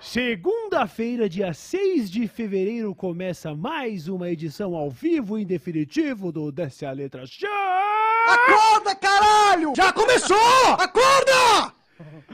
[0.00, 6.52] Segunda-feira, dia 6 de fevereiro, começa mais uma edição ao vivo e em definitivo do
[6.52, 7.48] Desce a Letra Show!
[8.26, 9.72] Acorda, caralho!
[9.76, 10.36] Já começou!
[10.78, 11.75] Acorda!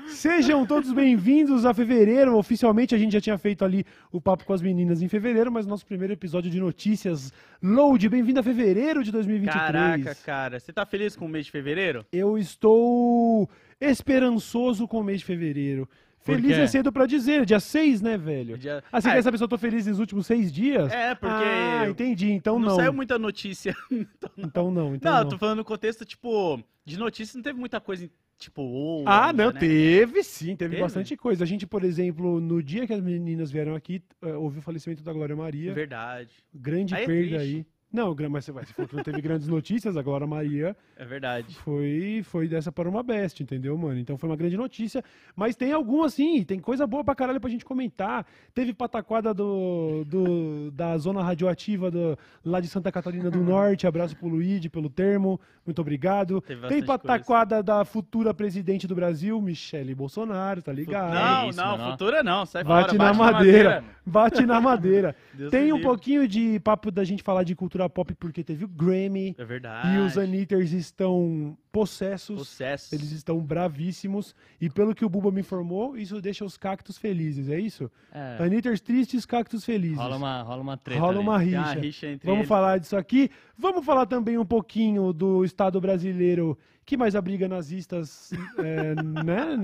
[0.09, 2.37] Sejam todos bem-vindos a fevereiro.
[2.37, 5.67] Oficialmente a gente já tinha feito ali o papo com as meninas em fevereiro, mas
[5.67, 8.09] nosso primeiro episódio de notícias load.
[8.09, 9.65] Bem-vindo a fevereiro de 2023.
[9.65, 12.05] Caraca, cara, você tá feliz com o mês de fevereiro?
[12.13, 13.49] Eu estou
[13.81, 15.89] esperançoso com o mês de fevereiro.
[16.25, 18.57] Feliz é cedo pra dizer, dia 6, né, velho?
[18.57, 20.93] Dia- Ah, você Ah, quer saber se eu tô feliz nos últimos seis dias?
[20.93, 22.31] É, porque Ah, entendi.
[22.31, 22.77] Então não, não.
[22.77, 23.75] saiu muita notícia.
[24.39, 25.27] Então não, então não, não.
[25.27, 28.09] eu tô falando no contexto, tipo, de notícia não teve muita coisa,
[28.43, 29.61] tipo, ou Ah, não, né?
[29.61, 30.83] teve sim, teve, Teve?
[30.83, 31.45] bastante coisa.
[31.45, 35.03] A gente, por exemplo, no dia que as meninas vieram aqui, eh, houve o falecimento
[35.03, 35.73] da Glória Maria.
[35.73, 36.31] Verdade.
[36.55, 37.57] Grande Aí é perda triste.
[37.57, 37.67] aí.
[37.93, 41.05] Não, mas você vai, se for que não teve grandes notícias, a Glória Maria É
[41.05, 41.55] verdade.
[41.57, 43.99] foi, foi dessa para uma best, entendeu, mano?
[43.99, 45.05] Então foi uma grande notícia.
[45.37, 48.27] Mas tem algum, assim, tem coisa boa pra caralho pra gente comentar.
[48.55, 53.87] Teve pataquada do, do, da zona radioativa do, lá de Santa Catarina do Norte.
[53.87, 55.39] Abraço pro Luigi pelo termo.
[55.67, 56.41] Muito obrigado.
[56.41, 61.15] Teve Tem pataquada da futura presidente do Brasil, Michele Bolsonaro, tá ligado?
[61.15, 61.91] Não, isso, não, não.
[61.93, 63.85] futura não, sai Bate, fora, na, madeira.
[64.05, 65.15] Bate na madeira.
[65.35, 65.83] Deus Tem um livre.
[65.83, 69.35] pouquinho de papo da gente falar de cultura pop, porque teve o Grammy.
[69.39, 69.95] É verdade.
[69.97, 72.39] E os Anitters estão possessos.
[72.49, 72.95] Sucesso.
[72.95, 74.35] Eles estão bravíssimos.
[74.61, 77.91] E pelo que o Buba me informou, isso deixa os cactos felizes, é isso?
[78.13, 79.97] É, Anitters tristes, cactos felizes.
[79.99, 81.01] rola uma, rola uma treta.
[81.01, 81.81] Rola uma Tem uma rixa.
[81.81, 82.49] rixa Vamos eles.
[82.49, 83.31] falar disso aqui.
[83.57, 88.95] Vamos falar também um pouquinho do Estado brasileiro que mais abriga nazistas, é,
[89.25, 89.57] né?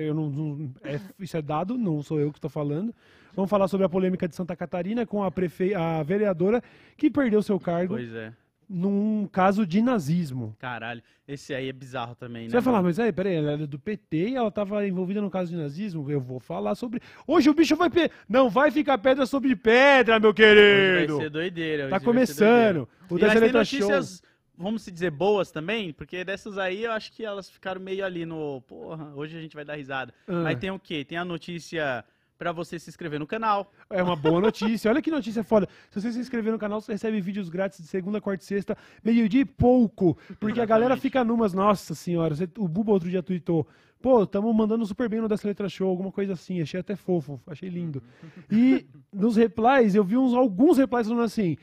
[0.00, 2.94] Eu não- não- é- isso é dado, não sou eu que estou falando.
[3.34, 5.74] Vamos falar sobre a polêmica de Santa Catarina com a, prefe...
[5.74, 6.62] a vereadora
[6.96, 8.32] que perdeu seu cargo Pois é.
[8.68, 10.54] num caso de nazismo.
[10.58, 11.02] Caralho.
[11.26, 12.48] Esse aí é bizarro também, né?
[12.48, 15.30] Você vai falar, mas aí, peraí, ela era do PT e ela estava envolvida no
[15.30, 16.10] caso de nazismo?
[16.10, 17.00] Eu vou falar sobre.
[17.26, 17.88] Hoje o bicho vai.
[17.88, 18.10] Pe...
[18.28, 21.14] Não vai ficar pedra sobre pedra, meu Hoje querido!
[21.14, 21.88] vai ser doideira.
[21.88, 22.88] Tá hoje ser começando.
[23.08, 23.88] O E mas tem Letra Show.
[24.62, 28.24] Vamos se dizer, boas também, porque dessas aí eu acho que elas ficaram meio ali
[28.24, 28.60] no.
[28.62, 30.14] Porra, hoje a gente vai dar risada.
[30.26, 30.48] Ah.
[30.48, 31.04] Aí tem o quê?
[31.04, 32.04] Tem a notícia
[32.38, 33.72] pra você se inscrever no canal.
[33.88, 34.90] É uma boa notícia.
[34.90, 35.68] Olha que notícia foda.
[35.90, 38.76] Se você se inscrever no canal, você recebe vídeos grátis de segunda, quarta e sexta,
[39.02, 40.16] meio-dia e pouco.
[40.40, 41.02] Porque a galera Exatamente.
[41.02, 42.34] fica numas, nossa senhora.
[42.58, 43.66] o Buba outro dia tweetou.
[44.02, 46.60] Pô, tamo mandando super bem no Dessa Letra Show, alguma coisa assim.
[46.60, 48.02] Achei até fofo, achei lindo.
[48.50, 51.56] E nos replies, eu vi uns, alguns replies falando assim.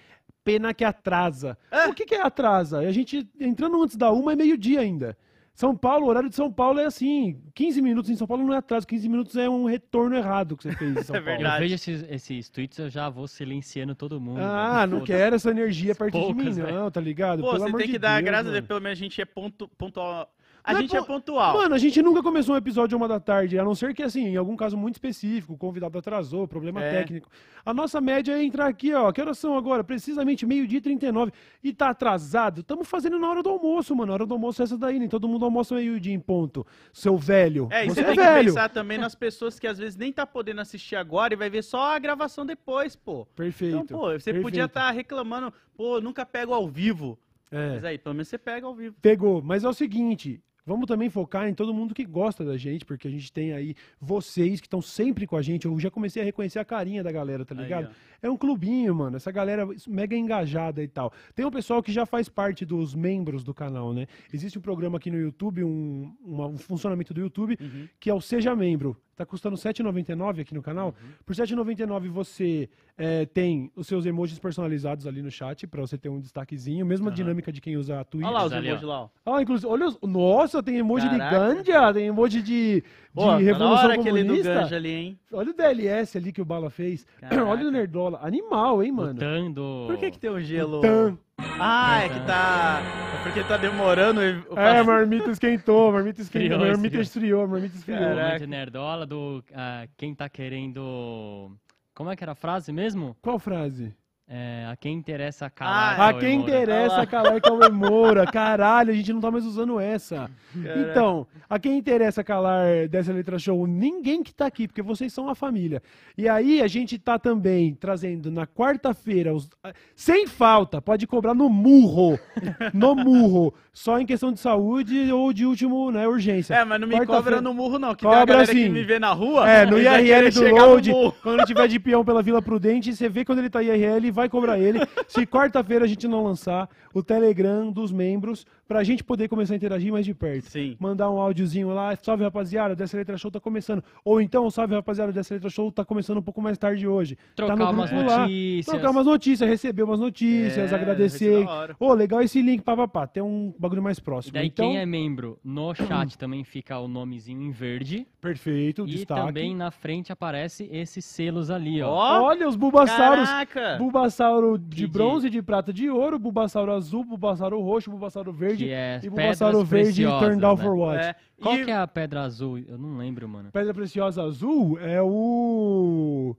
[0.44, 1.58] Pena que atrasa.
[1.90, 2.80] O que, que é atrasa?
[2.80, 5.18] A gente entrando antes da uma é meio-dia ainda.
[5.54, 8.54] São Paulo, o horário de São Paulo é assim: 15 minutos em São Paulo não
[8.54, 11.36] é atraso, 15 minutos é um retorno errado que você fez em São É Paulo.
[11.38, 11.56] verdade.
[11.58, 14.40] Eu vejo esses, esses tweets, eu já vou silenciando todo mundo.
[14.42, 15.06] Ah, não Foda-se.
[15.12, 16.74] quero essa energia perto de Poucas, mim, velho.
[16.78, 17.42] não, tá ligado?
[17.42, 18.68] Pô, Pelo você amor tem de que dar Deus, graças a mano.
[18.68, 20.34] Pelo menos a gente é pontu, pontual.
[20.64, 21.54] A é gente é po- pontual.
[21.58, 24.26] Mano, a gente nunca começou um episódio uma da tarde, a não ser que, assim,
[24.28, 26.92] em algum caso muito específico, o convidado atrasou, problema É.
[26.92, 27.30] técnico.
[27.66, 29.84] A nossa média é entrar aqui, ó, que horas são agora?
[29.84, 31.32] Precisamente meio-dia e 39.
[31.64, 32.62] E tá atrasado?
[32.64, 34.12] Tamo fazendo na hora do almoço, mano.
[34.12, 36.66] A hora do almoço é essa daí, nem todo mundo almoça meio-dia em ponto.
[36.94, 37.68] Seu velho.
[37.72, 38.46] É, e você você é tem que velho.
[38.54, 41.64] pensar também nas pessoas que às vezes nem tá podendo assistir agora e vai ver
[41.64, 43.26] só a gravação depois, pô.
[43.36, 43.78] Perfeito.
[43.78, 44.66] Então, pô, você podia perfeito.
[44.66, 47.18] estar reclamando, pô, nunca pego ao vivo.
[47.52, 47.70] É.
[47.76, 48.96] Mas aí, pelo menos você pega ao vivo.
[49.02, 49.42] Pegou.
[49.42, 53.08] Mas é o seguinte, vamos também focar em todo mundo que gosta da gente, porque
[53.08, 55.66] a gente tem aí vocês que estão sempre com a gente.
[55.66, 57.90] Eu já comecei a reconhecer a carinha da galera, tá Aí, ligado?
[57.90, 58.28] ó.
[58.28, 59.18] é um clubinho, mano.
[59.18, 61.12] Essa galera mega engajada e tal.
[61.36, 64.06] Tem um pessoal que já faz parte dos membros do canal, né?
[64.32, 67.88] Existe um programa aqui no YouTube, um, uma- um funcionamento do YouTube, Uhum.
[68.00, 68.96] que é o Seja Membro.
[69.20, 70.96] Tá custando R$ 7,99 aqui no canal.
[71.04, 71.12] Uhum.
[71.26, 75.98] Por R$ 7,99 você é, tem os seus emojis personalizados ali no chat, pra você
[75.98, 76.86] ter um destaquezinho.
[76.86, 77.16] Mesma Aham.
[77.16, 78.26] dinâmica de quem usa a Twitch.
[78.26, 78.70] Olha lá os ali, ó.
[78.70, 79.10] emojis lá, ó.
[79.26, 80.00] Ah, inclusive, olha os...
[80.02, 81.62] Nossa, tem emoji Caraca.
[81.62, 84.54] de Gandhi, tem emoji de, de Pô, tá Revolução hora aquele do Comunista.
[84.54, 85.20] Ganja ali, hein?
[85.34, 87.06] Olha o DLS ali que o Bala fez.
[87.20, 87.44] Caraca.
[87.44, 88.20] Olha o Nerdola.
[88.24, 89.16] Animal, hein, mano?
[89.16, 89.84] Botando...
[89.86, 90.80] Por que que tem o gelo?
[90.80, 91.18] Tan.
[91.60, 92.82] Ah, é que tá...
[93.20, 94.22] É porque tá demorando.
[94.50, 98.00] o É, a marmita esquentou, a marmita esquentou, a Esfriou, marmita esfriou, a marmita esfriou.
[98.00, 98.48] Caraca.
[98.48, 99.44] Nerdola do...
[99.54, 101.52] ah, quem tá querendo...
[101.94, 103.16] Como é que era a frase mesmo?
[103.22, 103.94] Qual frase?
[104.32, 106.00] É, a quem interessa calar.
[106.00, 106.52] Ah, A Cauê quem Moura.
[106.54, 107.06] interessa Ah lá.
[107.08, 108.26] calar Cauê Moura.
[108.32, 110.30] Caralho, a gente não tá mais usando essa.
[110.56, 115.28] Então, a quem interessa calar dessa letra show, ninguém que tá aqui, porque vocês são
[115.30, 115.82] a família.
[116.16, 119.50] E aí a gente tá também trazendo na quarta-feira, os-
[119.96, 122.20] sem falta, pode cobrar no murro.
[122.74, 123.54] No murro.
[123.74, 126.54] Só em questão de saúde ou de último, né, urgência.
[126.54, 127.96] É, mas não me cobra no murro, não.
[127.96, 128.70] Que tem a Cobra galera que sim.
[128.70, 129.50] me vê na rua.
[129.50, 130.92] É, no IRL do load,
[131.24, 134.60] quando tiver de peão pela Vila Prudente, você vê quando ele tá IRL, vai cobrar
[134.60, 134.80] ele.
[135.08, 139.58] Se quarta-feira a gente não lançar o Telegram dos membros, pra gente poder começar a
[139.58, 140.46] interagir mais de perto.
[140.46, 140.78] Sim.
[140.80, 143.84] Mandar um áudiozinho lá, salve rapaziada, dessa letra show tá começando.
[144.06, 147.18] Ou então, salve rapaziada, dessa letra show tá começando um pouco mais tarde hoje.
[147.36, 148.20] Trocar tá no umas grupo lá.
[148.20, 148.66] notícias.
[148.68, 151.48] Trocar umas notícias, receber umas notícias, É, agradecer.
[151.80, 153.08] Ô, legal esse link, papapá.
[153.08, 154.34] Tem um bagulho mais E próximo.
[154.36, 158.06] daí então, quem é membro no chat também fica o nomezinho em verde.
[158.22, 159.26] perfeito, e destaque.
[159.26, 161.90] também na frente aparece esses selos ali, ó.
[161.90, 163.28] Ó, Olha os Bulbasauros.
[163.28, 163.78] caraca.
[163.80, 168.72] Bulbasauro de de- bronze, de prata, de ouro, Bulbasauro azul, Bulbasauro roxo, Bulbasauro verde Que
[168.72, 170.64] é e Bulbasauro verde preciosas, turned down né?
[170.64, 171.04] for what?
[171.06, 172.58] É, Qual e- que é a pedra azul?
[172.60, 173.52] Eu não lembro, mano.
[173.52, 176.36] Pedra preciosa azul é o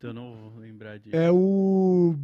[0.00, 1.16] Eu não vou lembrar disso.
[1.16, 2.14] é o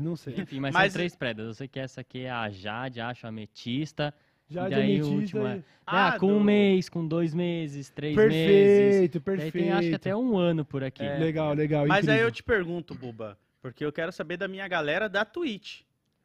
[0.00, 0.34] não sei.
[0.38, 1.46] Enfim, mas, Mas- são três pedras.
[1.48, 4.14] Eu sei que essa aqui é a jade, acho a ametista.
[4.50, 5.38] Já e de daí o ametista.
[5.38, 5.62] último e- é...
[5.86, 8.32] Ah, Ah, com do- um mês, com dois meses, três meses.
[8.34, 9.52] Perfeito, perfeito.
[9.52, 11.02] tem acho que até um ano por aqui.
[11.02, 11.18] É.
[11.18, 11.86] Legal, legal.
[11.86, 12.26] Mas aí incrível.
[12.28, 15.80] eu te pergunto, Buba, porque eu quero saber da minha galera da Twitch.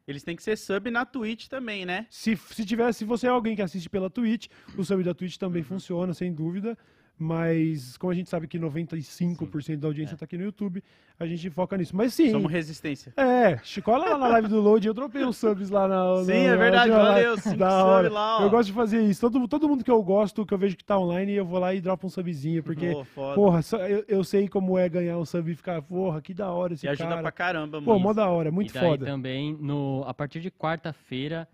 [0.07, 2.05] Eles têm que ser sub na Twitch também, né?
[2.09, 4.47] Se, se tiver, se você é alguém que assiste pela Twitch,
[4.77, 5.67] o sub da Twitch também Uhum.
[5.69, 6.77] funciona, sem dúvida.
[7.23, 10.83] Mas como a gente sabe que 95% da audiência tá aqui no YouTube,
[11.17, 11.95] a gente foca nisso.
[11.95, 13.13] Mas sim, Somos resistência.
[13.15, 16.23] É, cola lá na live do Load, eu dropei uns subs lá na.
[16.25, 18.11] Sim, na- é na verdade, última valeu, cinco Da hora.
[18.11, 18.43] lá, ó.
[18.43, 19.21] Eu gosto de fazer isso.
[19.21, 21.73] Todo, todo mundo que eu gosto, que eu vejo que tá online, eu vou lá
[21.73, 23.35] e dropo um subzinho, porque, Pô, foda.
[23.35, 26.51] porra, só- eu, eu sei como é ganhar um sub e ficar, porra, que da
[26.51, 27.21] hora esse e ajuda cara.
[27.21, 27.99] pra caramba, Pô, mano.
[28.01, 29.05] mó da hora, muito e daí foda.
[29.05, 31.47] também, no, a partir de quarta-feira,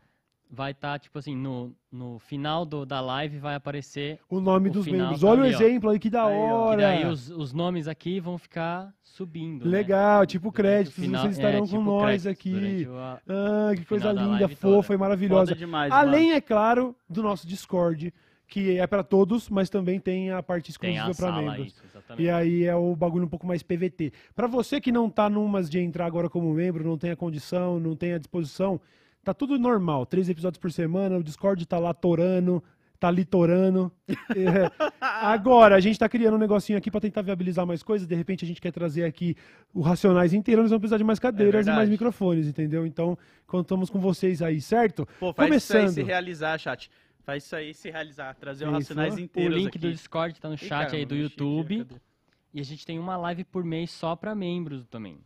[0.51, 4.19] vai estar, tipo assim, no, no final do, da live vai aparecer.
[4.29, 5.21] O nome o dos final membros.
[5.21, 5.57] tá Olha o ali, ó.
[5.61, 6.39] exemplo aí, que da Aí, ó.
[6.39, 6.81] E hora.
[6.81, 9.65] daí os, os nomes aqui vão ficar subindo.
[9.65, 9.71] né?
[9.71, 12.87] Legal, tipo Durante o créditos, final- vocês estarão é, com tipo nós créditos aqui.
[12.89, 14.93] o- Ah, que coisa linda, fofa toda.
[14.93, 15.55] e maravilhosa.
[15.55, 18.11] Demais, Além, é claro, do nosso Discord,
[18.47, 21.67] que é pra todos, mas também tem a parte exclusiva a pra sala, membros.
[21.67, 22.23] isso, exatamente.
[22.25, 24.11] E aí é o bagulho um pouco mais PVT.
[24.35, 27.79] Pra você que não tá numas de entrar agora como membro, não tem a condição,
[27.79, 28.81] não tem a disposição,
[29.29, 30.05] tá tudo normal.
[30.05, 32.63] Três episódios por semana, o Discord tá lá torando,
[32.99, 33.91] tá litorando.
[34.35, 34.71] É.
[35.01, 38.07] Agora, a gente tá criando um negocinho aqui pra tentar viabilizar mais coisas.
[38.07, 39.35] De repente a gente quer trazer aqui
[39.73, 42.85] o Racionais inteiro, nós vamos precisar de mais cadeiras e mais microfones, entendeu?
[42.85, 45.07] Então, contamos com vocês aí, certo?
[45.19, 45.95] Pô, faz isso aí Começando.
[45.95, 46.89] se realizar, chat.
[47.23, 48.35] Faz isso aí se realizar.
[48.35, 49.39] Trazer o Isso, Racionais ó.
[49.39, 49.79] O link aqui.
[49.79, 51.85] do Discord tá no chat caramba, aí do YouTube.
[52.53, 55.19] E a gente tem uma live por mês só pra membros também.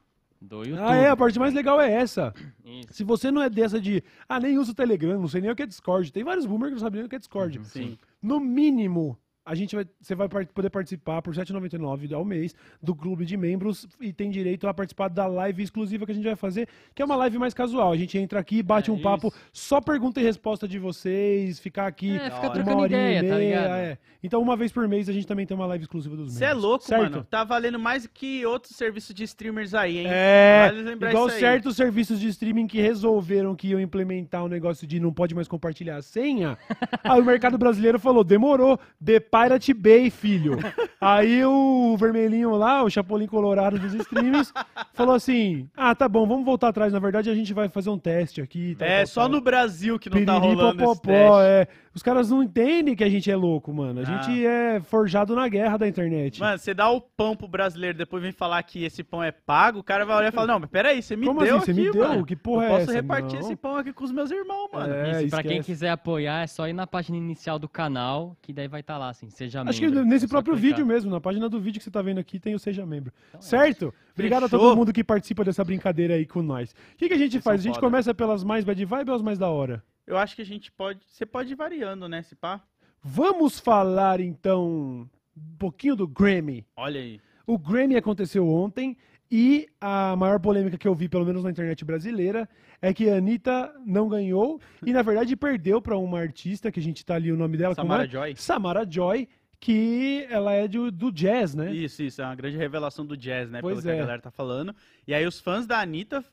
[0.43, 0.81] Do YouTube.
[0.81, 2.33] Ah, é, a parte mais legal é essa.
[2.65, 2.91] Isso.
[2.91, 5.55] Se você não é dessa de, ah, nem uso o Telegram, não sei nem o
[5.55, 6.11] que é Discord.
[6.11, 7.65] Tem vários boomers que não sabem nem o que é Discord.
[7.65, 7.97] Sim.
[8.21, 12.95] No mínimo, a gente vai, você vai poder participar por R$ 7,99 ao mês do
[12.95, 16.35] clube de membros e tem direito a participar da live exclusiva que a gente vai
[16.35, 17.91] fazer, que é uma live mais casual.
[17.91, 19.37] A gente entra aqui, bate É, um papo, isso.
[19.51, 22.45] só pergunta e resposta de vocês, ficar aqui É, fica hora.
[22.47, 23.47] uma trocando horinha ideia, e tá meia.
[23.61, 23.71] ligado?
[23.79, 23.97] é.
[24.25, 26.37] Então, uma vez por mês, a gente também tem uma live exclusiva dos membros.
[26.37, 27.11] Você é louco, certo?
[27.11, 27.27] mano.
[27.29, 30.07] Tá valendo mais que outros serviços de streamers aí, hein?
[30.09, 31.41] É, Vale lembrar igual isso aí.
[31.41, 35.47] certos serviços de streaming que resolveram que iam implementar um negócio de não pode mais
[35.49, 36.57] compartilhar a senha.
[37.03, 40.57] aí o mercado brasileiro falou, demorou, The Pirate Bay, filho.
[41.01, 44.53] aí o vermelhinho lá, o Chapolin Colorado dos streams,
[44.93, 47.97] falou assim, ah, tá bom, vamos voltar atrás, na verdade a gente vai fazer um
[47.97, 48.75] teste aqui.
[48.77, 49.29] tal, É, tal, só tal.
[49.31, 51.41] no Brasil que não tá Piriri rolando esse popopó, teste.
[51.49, 51.67] é.
[51.95, 53.99] Os caras não entendem que a gente é louco, mano.
[53.99, 54.21] A Ah.
[54.23, 56.39] gente é forjado na guerra da internet.
[56.39, 59.79] Mano, você dá o pão pro brasileiro, depois vem falar que esse pão é pago,
[59.79, 61.65] o cara vai olhar e falar, não, mas peraí, você me Como deu assim?
[61.65, 62.07] Você aqui, me deu?
[62.07, 62.25] mano.
[62.25, 62.93] Que porra Eu é posso essa?
[62.93, 63.45] repartir Não.
[63.45, 64.91] esse pão aqui com os meus irmãos, mano.
[64.93, 65.65] É, Isso, pra quem esquece.
[65.67, 69.09] quiser apoiar, é só ir na página inicial do canal, que daí vai estar lá,
[69.09, 70.03] assim, seja Acho que membro.
[70.05, 70.69] nesse É próprio clicar.
[70.71, 73.13] vídeo mesmo, na página do vídeo que você tá vendo aqui, tem o Seja Membro.
[73.29, 73.93] Então é certo?
[74.13, 74.67] Obrigado a Fechou.
[74.67, 76.71] todo mundo que participa dessa brincadeira aí com nós.
[76.71, 77.61] O que, que a gente Vocês faz?
[77.61, 77.85] A gente foda.
[77.87, 79.83] começa pelas mais bad vibe ou as mais da hora?
[80.05, 80.99] Eu acho que a gente pode.
[81.07, 82.61] Você pode ir variando, né, pá?
[83.01, 86.65] Vamos falar então um pouquinho do Grammy.
[86.75, 87.19] Olha aí.
[87.45, 88.97] O Grammy aconteceu ontem
[89.29, 92.47] e a maior polêmica que eu vi, pelo menos na internet brasileira,
[92.81, 96.83] é que a Anitta não ganhou e, na verdade, perdeu para uma artista, que a
[96.83, 98.09] gente tá ali o nome dela, como Samara é?
[98.09, 98.35] Joy.
[98.35, 99.27] Samara Joy,
[99.59, 101.73] que ela é do, do jazz, né?
[101.73, 102.21] Isso, isso.
[102.21, 103.59] É uma grande revelação do jazz, né?
[103.59, 103.93] Pois pelo que é.
[103.93, 104.75] a galera tá falando.
[105.07, 106.23] E aí os fãs da Anitta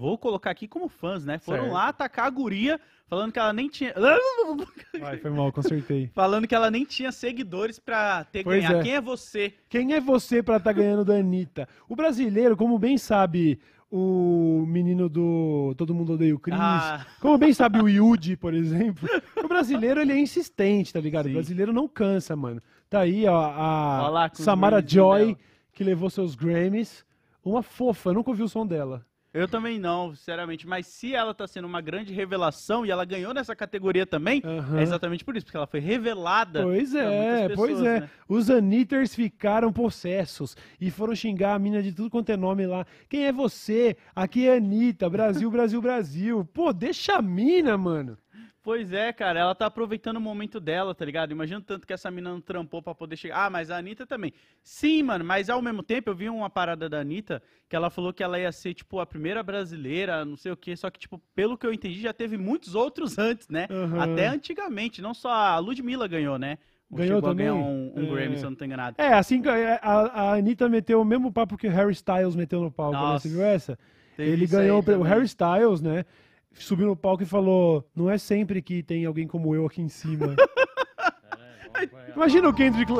[0.00, 1.38] vou colocar aqui como fãs, né?
[1.38, 1.74] Foram Certo.
[1.74, 3.92] lá atacar a guria, falando que ela nem tinha.
[5.04, 6.10] Ai, foi mal, consertei.
[6.14, 8.80] falando que ela nem tinha seguidores pra ter Pois ganhar.
[8.80, 8.82] é.
[8.82, 9.52] Quem é você?
[9.68, 11.68] Quem é você pra estar ganhando da Anitta?
[11.88, 17.04] O brasileiro, como bem sabe o menino do Todo Mundo Odeia o Chris, Ah.
[17.20, 21.24] como bem sabe o Yudi, por exemplo, o brasileiro ele é insistente, tá ligado?
[21.24, 21.30] Sim.
[21.30, 22.62] O brasileiro não cansa, mano.
[22.88, 25.36] Tá aí ó, a Samara Grammys Joy,
[25.72, 27.04] que levou seus Grammys.
[27.44, 29.04] Uma fofa, eu nunca ouvi o som dela.
[29.32, 30.66] Eu também não, sinceramente.
[30.66, 34.78] Mas se ela tá sendo uma grande revelação e ela ganhou nessa categoria também, Aham.
[34.78, 36.62] é exatamente por isso, porque ela foi revelada.
[36.62, 38.00] Pois é, muitas pois pessoas, é.
[38.00, 38.10] né?
[38.28, 42.84] Os Anitters ficaram possessos e foram xingar a mina de tudo quanto é nome lá.
[43.08, 43.96] Quem é você?
[44.14, 46.44] Aqui é Anitta, Brasil, Brasil, Brasil.
[46.52, 48.18] Pô, deixa a mina, mano.
[48.62, 51.32] Pois é, cara, ela tá aproveitando o momento dela, tá ligado?
[51.32, 53.46] Imagina tanto que essa mina não trampou pra poder chegar.
[53.46, 54.34] Ah, mas a Anitta também.
[54.62, 58.12] Sim, mano, mas ao mesmo tempo eu vi uma parada da Anitta que ela falou
[58.12, 60.76] que ela ia ser, tipo, a primeira brasileira, não sei o quê.
[60.76, 63.66] Só que, tipo, pelo que eu entendi, já teve muitos outros antes, né?
[63.70, 64.12] Aham.
[64.12, 66.58] Até antigamente, não só a Ludmilla ganhou, né?
[66.92, 67.50] Ganhou Chegou também?
[67.50, 68.10] um, um É.
[68.10, 68.96] Grammy, se eu não tô enganado.
[68.98, 72.60] É, assim que a, a Anitta meteu o mesmo papo que o Harry Styles meteu
[72.60, 73.18] no palco, né?
[73.18, 73.78] Você viu essa?
[74.16, 75.02] Teve Ele ganhou o.
[75.02, 76.04] Harry Styles, né?
[76.54, 79.88] Subiu no palco e falou: Não é sempre que tem alguém como eu aqui em
[79.88, 80.34] cima.
[82.14, 82.92] Imagina o Kendrick.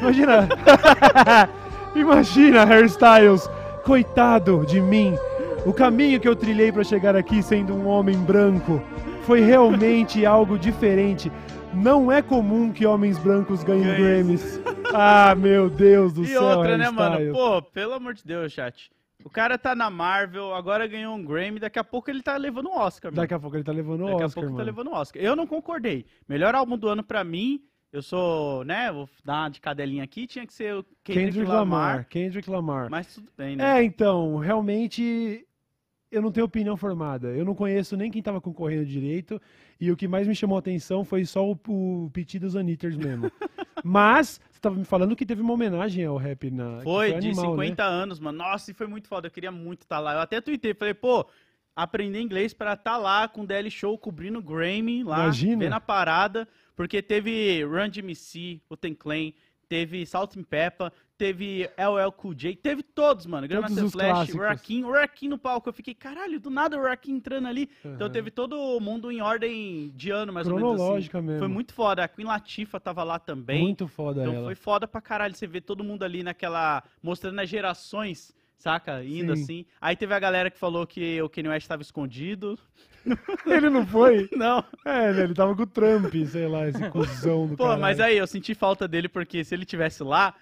[0.00, 0.48] Imagina.
[1.94, 3.48] Imagina, Harry Styles.
[3.84, 5.14] Coitado de mim.
[5.64, 8.82] O caminho que eu trilhei pra chegar aqui sendo um homem branco
[9.22, 11.30] foi realmente algo diferente.
[11.72, 13.98] Não é comum que homens brancos ganhem Ganhe.
[13.98, 14.60] Grammys.
[14.94, 17.14] Ah, meu Deus do E céu, outra, Harry né, mano?
[17.16, 17.36] Styles.
[17.36, 18.90] Pô, pelo amor de Deus, chat.
[19.26, 22.68] O cara tá na Marvel, agora ganhou um Grammy, daqui a pouco ele tá levando
[22.68, 23.22] um Oscar, mano.
[23.22, 24.58] Daqui a pouco ele tá levando o Daqui a Oscar, pouco mano.
[24.58, 25.20] tá levando um Oscar.
[25.20, 26.06] Eu não concordei.
[26.28, 27.60] Melhor álbum do ano pra mim,
[27.92, 31.48] eu sou, né, vou dar uma de cadelinha aqui, tinha que ser o Kendrick, Kendrick
[31.48, 32.08] Lamar, Lamar.
[32.08, 32.88] Kendrick Lamar.
[32.88, 33.80] Mas tudo bem, né?
[33.80, 35.44] É, então, realmente
[36.08, 37.28] eu não tenho opinião formada.
[37.28, 39.40] Eu não conheço nem quem tava concorrendo direito.
[39.80, 42.96] E o que mais me chamou a atenção foi só o, o piti dos Anitters
[42.96, 43.28] mesmo.
[43.84, 46.78] Mas, você tava me falando que teve uma homenagem ao rap na.
[46.78, 47.88] que Foi, de animal, 50 Né?
[47.88, 48.38] anos, mano.
[48.38, 49.26] Nossa, e foi muito foda.
[49.28, 50.14] Eu queria muito estar lá.
[50.14, 51.26] Eu até tuitei, falei, pô,
[51.74, 55.64] aprender inglês pra estar lá com o DL Show cobrindo o Grammy lá, Imagina.
[55.64, 56.48] vendo a parada.
[56.74, 59.32] Porque teve Run DMC, o Ten Clan,
[59.68, 63.46] teve Salt and Pepper, teve LL Cool J, teve todos, mano.
[63.48, 65.68] Grandmaster Flash, Rakim, o Rakim no palco.
[65.68, 67.68] Eu fiquei, caralho, do nada o Rakim entrando ali.
[67.84, 68.10] Então Aham.
[68.10, 71.20] teve todo mundo em ordem de ano, mais ou menos assim.
[71.22, 71.38] Mesmo.
[71.38, 72.04] Foi muito foda.
[72.04, 73.62] A Queen Latifah tava lá também.
[73.62, 74.44] Muito foda Então ela.
[74.44, 76.82] foi foda pra caralho você ver todo mundo ali naquela.
[77.02, 79.02] mostrando as gerações, saca?
[79.04, 79.42] Indo Sim.
[79.42, 79.66] assim.
[79.80, 82.58] Aí teve a galera que falou que o Kanye West tava escondido.
[83.46, 84.28] Ele não foi?
[84.36, 84.64] Não.
[84.84, 87.80] É, né, ele tava com o Trump, sei lá, esse cuzão do Pô, caralho.
[87.80, 90.34] mas aí eu senti falta dele porque se ele tivesse lá,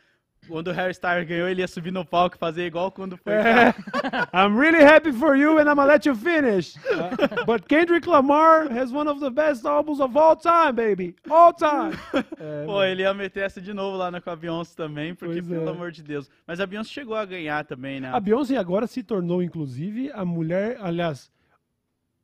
[0.48, 3.32] quando o Harry Styles ganhou, ele ia subir no palco e fazer igual quando foi.
[3.32, 3.74] É.
[4.32, 6.76] I'm really happy for you and I'm gonna let you finish.
[6.76, 11.14] Uh, but Kendrick Lamar has one of the best albums of all time, baby.
[11.30, 11.94] All time.
[12.38, 15.40] É, Pô, ele ia meter essa de novo lá na, com a Beyoncé também, porque,
[15.40, 15.70] Pois pelo é.
[15.70, 16.28] amor de Deus.
[16.46, 18.10] Mas a Beyoncé chegou a ganhar também, né?
[18.12, 21.30] A Beyoncé agora se tornou, inclusive, a mulher, aliás,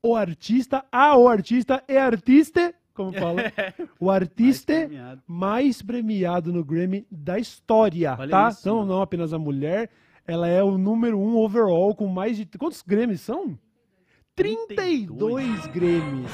[0.03, 3.43] o artista, a o artista é artista, como fala,
[3.99, 5.23] o artista Mais premiado.
[5.27, 8.49] mais premiado no Grammy da história, Olha tá?
[8.51, 8.93] isso, não, mano.
[8.95, 9.89] não apenas a mulher,
[10.27, 12.45] ela é o número um overall com mais de...
[12.59, 13.59] Quantos Grammys são?
[14.37, 16.31] 32 Grammys.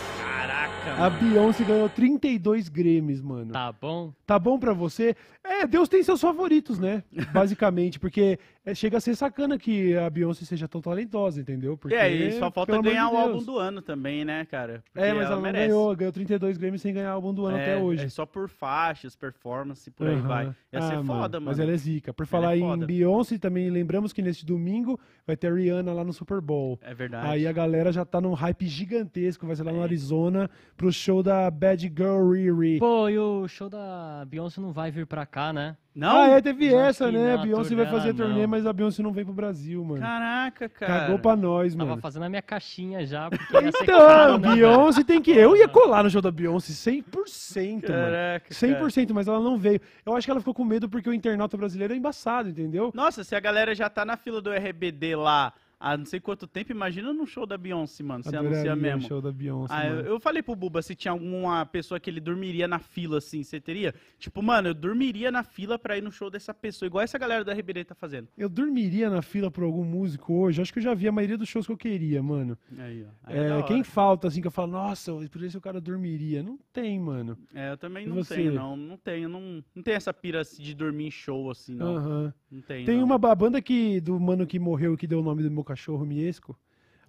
[0.91, 1.11] A.
[1.11, 3.53] Beyoncé ganhou 32 Grammys, mano.
[3.53, 4.13] Tá bom?
[4.27, 5.15] Tá bom pra você?
[5.43, 7.03] É, Deus tem seus favoritos, né?
[7.33, 11.77] Basicamente, porque é, chega a ser sacana que a Beyoncé seja tão talentosa, entendeu?
[11.77, 14.83] Porque, É, e só falta ganhar de o álbum do ano também, né, cara?
[14.93, 15.67] Porque É, mas ela, não merece.
[15.69, 18.05] ganhou, ganhou 32 Grammys sem ganhar álbum do ano É, até hoje.
[18.05, 20.29] É só por faixas, performance, por aí Aham.
[20.29, 20.47] vai.
[20.73, 21.51] Ia ser Ah, foda, mano.
[21.51, 22.13] Mas ela é zica.
[22.13, 22.79] Por Ela falar é em.
[22.87, 26.79] Beyoncé, também lembramos que neste domingo vai ter a Rihanna lá no Super Bowl.
[26.83, 27.27] É verdade.
[27.29, 29.85] Aí a galera já tá num hype gigantesco, vai ser lá no É.
[29.85, 32.79] Arizona, pro show da Bad Girl Riri.
[32.79, 35.77] Pô, e o show da Beyoncé não vai vir pra cá, né?
[35.95, 36.21] Não?
[36.21, 37.33] Ah, é, teve acho essa, né?
[37.33, 38.49] A não, Beyoncé turnê vai fazer turnê, não.
[38.49, 40.03] mas a Beyoncé não vem pro Brasil, mano.
[40.03, 41.01] Caraca, cara.
[41.01, 42.03] Cagou pra nós, Tava mano.
[42.03, 45.31] fazendo a minha caixinha já, porque ia ser Então, né, Beyoncé tem que.
[45.31, 47.83] Eu ia colar no show da Beyoncé 100%, mano.
[47.83, 48.81] Caraca, cara.
[48.81, 49.81] 100%, mas ela não veio.
[50.05, 52.91] Eu acho que ela ficou com medo porque o internauta brasileiro é embaçado, entendeu?
[52.95, 56.47] Nossa, se a galera já tá na fila do RBD lá há não sei quanto
[56.47, 58.23] tempo, imagina no show da Beyoncé, mano.
[58.25, 59.03] Se anuncia mesmo.
[59.09, 62.21] show da Beyoncé, Ah, eu, eu falei pro Buba se tinha alguma pessoa que ele
[62.21, 63.95] dormiria na fila, assim, você teria?
[64.19, 67.45] Tipo, mano, eu dormiria na fila pra ir no show dessa pessoa, igual essa galera
[67.45, 68.29] do RBD tá fazendo.
[68.37, 70.61] Eu dormiria na fila por algum músico hoje.
[70.63, 72.57] Acho que eu já vi a maioria dos shows que eu queria, mano.
[72.79, 73.09] Aí, ó.
[73.25, 76.43] Aí É, da quem falta, assim, que eu falo, nossa, por isso o cara dormiria.
[76.43, 77.37] Não tem, mano.
[77.55, 78.37] É, eu também E não você?
[78.37, 78.77] tenho, não.
[78.77, 81.97] Não tenho, não, não tenho essa pira assim, de dormir em show, assim, não.
[81.97, 82.35] Aham.
[82.51, 83.05] Não tenho, Tem não.
[83.05, 86.05] uma ba- banda que, do mano que morreu que deu o nome do meu cachorro,
[86.07, 86.59] Miesco.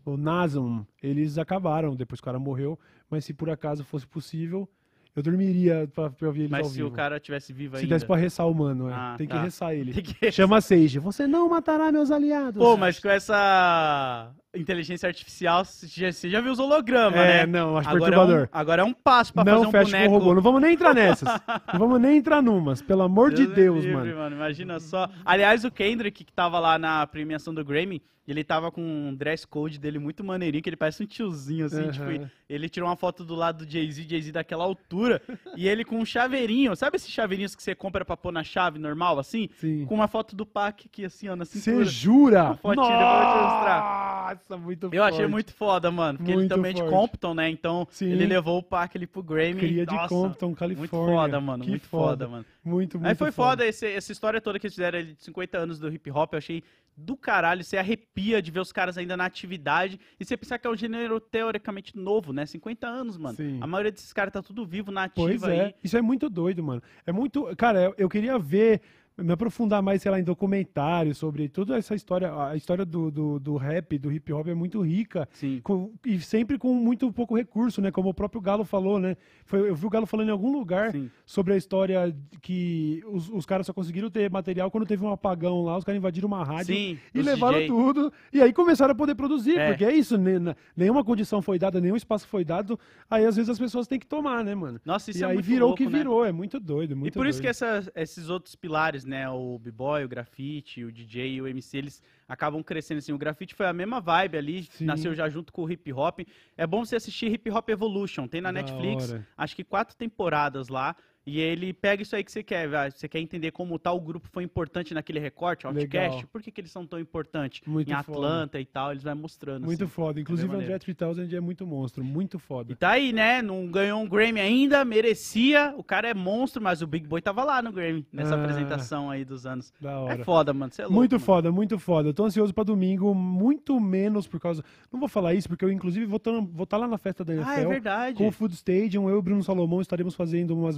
[0.05, 4.67] o Nazum, eles acabaram, depois que o cara morreu, mas se por acaso fosse possível,
[5.15, 6.87] eu dormiria pra, pra ouvir eles Mas ao se vivo.
[6.89, 7.95] o cara tivesse vivo Se ainda.
[7.95, 8.93] desse pra ressar o mano, é.
[8.93, 9.41] Ah, tem que tá.
[9.41, 10.01] ressar ele.
[10.01, 12.61] Que- Chama a Sage, você não matará meus aliados.
[12.63, 17.45] Pô, mas com essa inteligência artificial, você já, você viu os hologramas, É, né?
[17.45, 18.39] não, acho agora perturbador.
[18.39, 20.09] É um, agora é um passo pra não fazer um fecha boneco.
[20.09, 21.29] com o robô, não vamos nem entrar nessas.
[21.73, 24.35] não vamos nem entrar numas, pelo amor de me Deus, livre, mano.
[24.35, 25.09] Imagina só.
[25.25, 29.47] Aliás, o Kendrick, que tava lá na premiação do Grammy, ele tava com um dress
[29.47, 31.91] code dele muito maneirinho, que ele parece um tiozinho, assim, Aham.
[31.91, 35.21] tipo, ele tirou uma foto do lado do Jay-Z, Jay-Z daquela altura,
[35.55, 38.77] e ele com um chaveirinho, sabe esses chaveirinhos que você compra pra pôr na chave
[38.79, 39.47] normal, assim?
[39.55, 39.85] Sim.
[39.85, 41.85] Com uma foto do Pac aqui, assim, ó, na Você cintura.
[41.85, 42.43] jura?
[42.43, 44.29] Uma fotinha, depois eu vou te mostrar.
[44.49, 45.31] Nossa, muito Eu achei forte.
[45.31, 46.93] muito foda, mano, porque ele Muito também é de forte.
[46.93, 47.49] Compton, né?
[47.49, 48.11] Então, Sim.
[48.11, 49.55] ele levou o Pac ali pro Grammy.
[49.59, 51.15] Cria de Nossa, Compton, Muito Califórnia.
[51.15, 52.45] foda, mano, Que muito foda, mano.
[52.63, 55.57] Muito, muito Aí foi foda, esse- essa história toda que eles fizeram ali de 50
[55.57, 56.63] anos do hip hop, eu achei
[56.95, 57.63] do caralho.
[57.63, 60.75] Você arrepia de ver os caras ainda na atividade e você pensar que é um
[60.75, 62.45] gênero teoricamente novo, né?
[62.45, 63.35] 50 anos, mano.
[63.37, 63.59] Sim.
[63.61, 65.59] A maioria desses caras tá tudo vivo na ativa Pois aí.
[65.59, 66.81] é, isso é muito doido, mano.
[67.05, 67.55] É muito.
[67.55, 68.81] Cara, eu, eu queria ver,
[69.17, 72.31] me aprofundar mais, sei lá, em documentários sobre toda essa história.
[72.33, 75.27] A história do, do, do rap, do hip hop é muito rica.
[75.33, 75.59] Sim.
[75.63, 77.89] com- e sempre com muito pouco recurso, né?
[77.91, 79.17] Como o próprio Galo falou, né?
[79.45, 81.09] Foi, eu vi o Galo falando em algum lugar Sim.
[81.25, 85.63] sobre a história que os, os caras só conseguiram ter material quando teve um apagão
[85.63, 87.67] lá, os caras invadiram uma rádio Sim, e levaram DJ.
[87.67, 88.13] tudo.
[88.31, 89.69] E aí começaram a poder produzir, É.
[89.69, 90.55] porque é isso, né?
[90.75, 92.79] Nenhuma condição foi dada, nenhum espaço foi dado.
[93.09, 94.79] Aí às vezes as pessoas têm que tomar, né, mano?
[94.85, 95.91] Nossa, isso e é aí muito virou o que né?
[95.97, 97.43] virou, é muito doido, muito e por isso doido.
[97.43, 99.29] que essa- esses outros pilares, né?
[99.29, 103.13] O b-boy, o grafite, o DJ e o MC, eles acabam crescendo assim.
[103.13, 104.85] O grafite foi a mesma vibe ali, Sim.
[104.85, 106.19] nasceu já junto com o hip hop.
[106.55, 109.27] É bom você assistir Hip Hop Evolution, tem na Da Netflix, hora.
[109.37, 110.95] acho que quatro temporadas lá.
[111.27, 112.89] E ele pega isso aí que você quer, vai.
[112.89, 116.23] você quer entender como tal grupo foi importante naquele recorte, Outcast, Legal.
[116.31, 118.17] por que, que eles são tão importantes Muito em foda.
[118.17, 119.65] Atlanta e tal, eles vão mostrando.
[119.65, 119.91] Muito assim.
[119.93, 120.21] foda.
[120.21, 120.57] Inclusive o.
[120.57, 122.71] André 3000 é muito monstro, muito foda.
[122.71, 123.41] E tá aí, né?
[123.41, 125.73] Não ganhou um Grammy ainda, merecia.
[125.77, 128.39] O cara é monstro, mas o Big Boy tava lá no Grammy, nessa Ah.
[128.41, 129.73] apresentação aí dos anos.
[129.81, 130.21] Da hora.
[130.21, 130.71] É foda, mano.
[130.71, 130.95] Você é louco.
[130.97, 131.25] Muito mano.
[131.25, 132.09] foda, muito foda.
[132.09, 134.63] Eu tô ansioso pra domingo, muito menos por causa.
[134.91, 136.17] Não vou falar isso, porque eu, inclusive, vou
[136.63, 137.49] estar lá na festa da NFL.
[137.49, 138.17] Ah, é verdade.
[138.17, 140.77] Com o Food Stadium, eu e o Bruno Salomão estaremos fazendo umas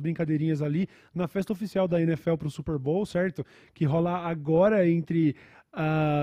[0.61, 3.45] ali na festa oficial da NFL pro Super Bowl, certo?
[3.73, 5.35] Que rola agora entre.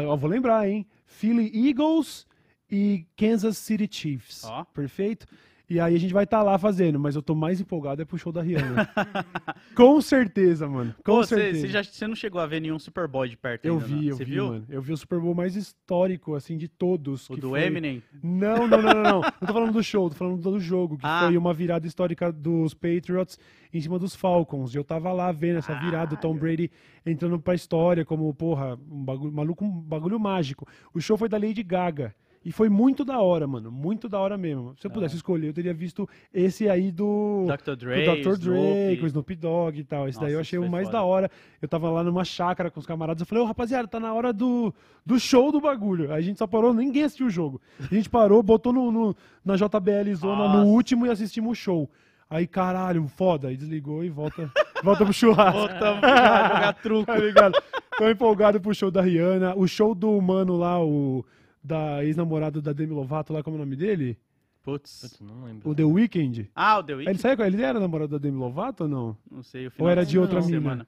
[0.08, 0.86] ó, vou lembrar, hein?
[1.04, 2.26] Philly Eagles
[2.70, 4.44] e Kansas City Chiefs.
[4.44, 4.64] Ó.
[4.64, 5.26] Perfeito?
[5.68, 8.16] E aí a gente vai estar lá fazendo, mas eu tô mais empolgado é pro
[8.16, 8.88] show da Rihanna.
[9.74, 10.94] com certeza, mano.
[10.98, 11.60] Com Pô, você, certeza.
[11.60, 13.98] você já, você não chegou a ver nenhum Super Bowl de perto Eu ainda, não?
[13.98, 14.46] vi, eu Você vi, viu?
[14.46, 14.64] mano.
[14.68, 17.28] Eu vi o Super Bowl mais histórico, assim, de todos.
[17.28, 18.00] O que do foi- Eminem?
[18.22, 19.20] Não, não, não, não, não.
[19.22, 21.24] Não tô falando do show, tô falando do jogo, que Ah.
[21.26, 23.36] foi uma virada histórica dos Patriots
[23.74, 24.72] em cima dos Falcons.
[24.72, 26.70] E eu tava lá vendo essa virada do Tom Brady
[27.04, 30.66] entrando pra história como, porra, um bagulho, maluco, um bagulho mágico.
[30.94, 32.14] O show foi da Lady Gaga.
[32.48, 33.72] E foi muito da hora, mano.
[33.72, 34.72] Muito da hora mesmo.
[34.78, 37.44] Se eu pudesse escolher, eu teria visto esse aí do.
[37.44, 37.70] Dr.
[37.70, 38.36] do Dre, Dr.
[38.38, 40.08] Dre, com o Snoop Dogg e tal.
[40.08, 40.98] Esse daí eu Nossa, achei o foi mais foda.
[40.98, 41.28] da hora.
[41.60, 43.18] Eu tava lá numa chácara com os camaradas.
[43.20, 44.72] Eu falei, ô rapaziada, tá na hora do,
[45.04, 46.12] do show do bagulho.
[46.12, 47.60] Aí a gente só parou, ninguém assistiu o jogo.
[47.80, 50.58] A gente parou, botou no, no- na JBL Zona Nossa.
[50.60, 51.90] no último e assistimos o show.
[52.30, 53.48] Aí, caralho, foda.
[53.48, 54.48] Aí desligou e volta,
[54.84, 55.58] volta pro churrasco.
[55.66, 57.06] Voltamos pra jogar truco.
[57.06, 57.60] Tá ligado?
[57.98, 59.52] Tô empolgado pro show da Rihanna.
[59.56, 61.24] O show do mano lá, o.
[61.66, 64.16] Da ex-namorado da Demi Lovato, lá, como é o nome dele?
[64.62, 65.18] Putz.
[65.20, 65.68] Não lembro.
[65.68, 66.48] O The Weeknd.
[66.54, 67.20] Ah, o The Ele Weeknd?
[67.20, 69.16] saiu com ele era namorado da Demi Lovato ou não?
[69.30, 69.66] Não sei.
[69.66, 70.70] O Ou era de outra semana.
[70.76, 70.86] mina?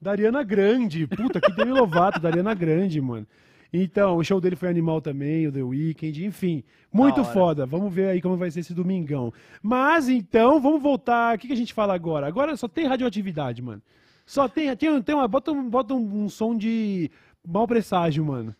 [0.00, 1.06] Da Ariana Grande.
[1.06, 3.26] Puta, que Demi Lovato, da Ariana Grande, mano.
[3.72, 6.62] Então, o show dele foi animal também, o The Weeknd, enfim.
[6.92, 7.64] Muito foda.
[7.66, 9.32] Vamos ver aí como vai ser esse domingão.
[9.62, 11.34] Mas, então, vamos voltar.
[11.36, 12.26] O que, que a gente fala agora?
[12.26, 13.82] Agora só tem radioatividade, mano.
[14.24, 17.10] Só tem, tem, tem uma, bota, um, bota um, um som de
[17.46, 18.54] mau presságio, mano.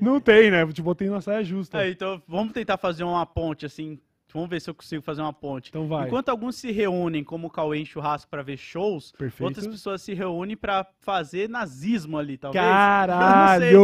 [0.00, 0.66] Não tem, né?
[0.72, 1.82] Te botei na saia justa.
[1.82, 3.98] É, então vamos tentar fazer uma ponte assim.
[4.32, 5.68] Vamos ver se eu consigo fazer uma ponte.
[5.68, 6.08] Então vai.
[6.08, 9.44] Enquanto alguns se reúnem, como o Cauê em churrasco pra ver shows, Perfeito.
[9.44, 12.64] outras pessoas se reúnem pra fazer nazismo ali, talvez.
[12.64, 13.60] Eu Caralho!
[13.60, 13.74] não sei.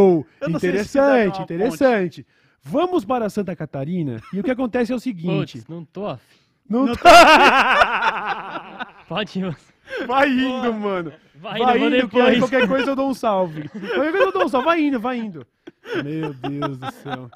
[0.40, 2.26] Eu não sei se Interessante, uma interessante.
[2.62, 5.58] Vamos para Santa Catarina e o que acontece é o seguinte.
[5.58, 6.24] Putz, não tô afim.
[6.68, 6.94] não não
[9.08, 9.56] Pode ir.
[10.06, 11.12] Vai indo, mano.
[11.34, 12.38] Vai, Vai indo, indo, que aí depois.
[12.50, 13.68] qualquer coisa eu dou um salve.
[13.68, 14.64] Qualquer coisa eu dou um salve.
[14.66, 15.46] Vai indo, vai indo.
[16.04, 17.30] Meu Deus do céu.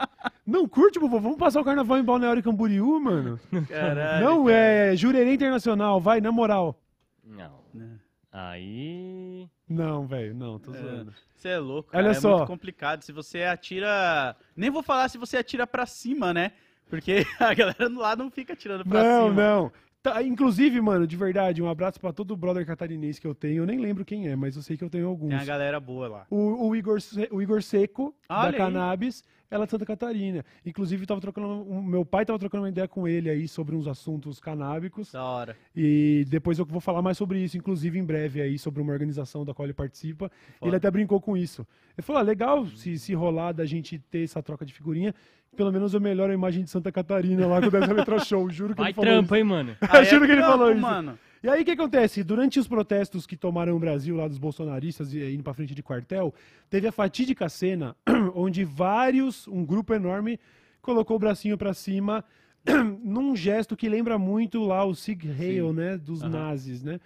[0.47, 1.19] Não curte, vovô?
[1.21, 3.41] Vamos passar o carnaval em Balneário Camboriú, mano?
[3.69, 4.57] Caralho, Não cara.
[4.57, 6.79] é Jurerê Internacional, vai, na moral.
[7.25, 7.61] Não.
[7.81, 8.05] É.
[8.31, 9.49] Aí.
[9.69, 10.79] Não, velho, não, tô É.
[10.79, 11.15] zoando.
[11.35, 12.17] Você é louco, Olha cara.
[12.17, 12.37] É só.
[12.37, 13.03] muito complicado.
[13.03, 14.37] Se você atira.
[14.57, 16.53] Nem vou falar se você atira pra cima, né?
[16.89, 19.43] Porque a galera lá não fica atirando pra Não, cima.
[19.43, 19.73] não.
[20.05, 23.63] Tá, inclusive, mano, de verdade, um abraço pra todo brother catarinense que eu tenho.
[23.63, 25.31] Eu nem lembro quem é, mas eu sei que eu tenho alguns.
[25.31, 26.27] Tem a galera boa lá.
[26.29, 26.99] O, o Igor,
[27.31, 28.55] o Igor Seco, Olha da aí.
[28.55, 30.45] Cannabis, ela é de Santa Catarina.
[30.67, 33.89] Inclusive, tava trocando, o meu pai tava trocando uma ideia com ele aí sobre uns
[33.89, 35.11] assuntos canábicos.
[35.11, 35.57] Da hora.
[35.75, 39.43] E depois eu vou falar mais sobre isso, inclusive em breve aí, sobre uma organização
[39.43, 40.31] da qual ele participa.
[40.59, 40.69] Foda.
[40.69, 41.67] Ele até brincou com isso.
[41.97, 45.15] Ele falou, ah, legal se, se rolar da gente ter essa troca de figurinha,
[45.55, 48.75] pelo menos eu melhoro a imagem de Santa Catarina lá quando essa letra show, juro
[48.75, 49.35] que Vai ele falou trampa, isso.
[49.37, 49.77] hein, mano?
[49.89, 50.81] Aí é juro que ele trampo, falou isso.
[50.81, 51.19] mano.
[51.43, 52.25] E aí o que acontece?
[52.25, 55.75] Durante os protestos que tomaram o Brasil lá dos bolsonaristas e eh, indo pra frente
[55.75, 56.33] de quartel,
[56.71, 57.95] teve a fatídica cena
[58.35, 60.41] onde vários, um grupo enorme,
[60.81, 62.25] colocou o bracinho pra cima
[63.05, 66.31] num gesto que lembra muito lá o Sig Heil, né, dos Aham.
[66.33, 66.99] nazis, né?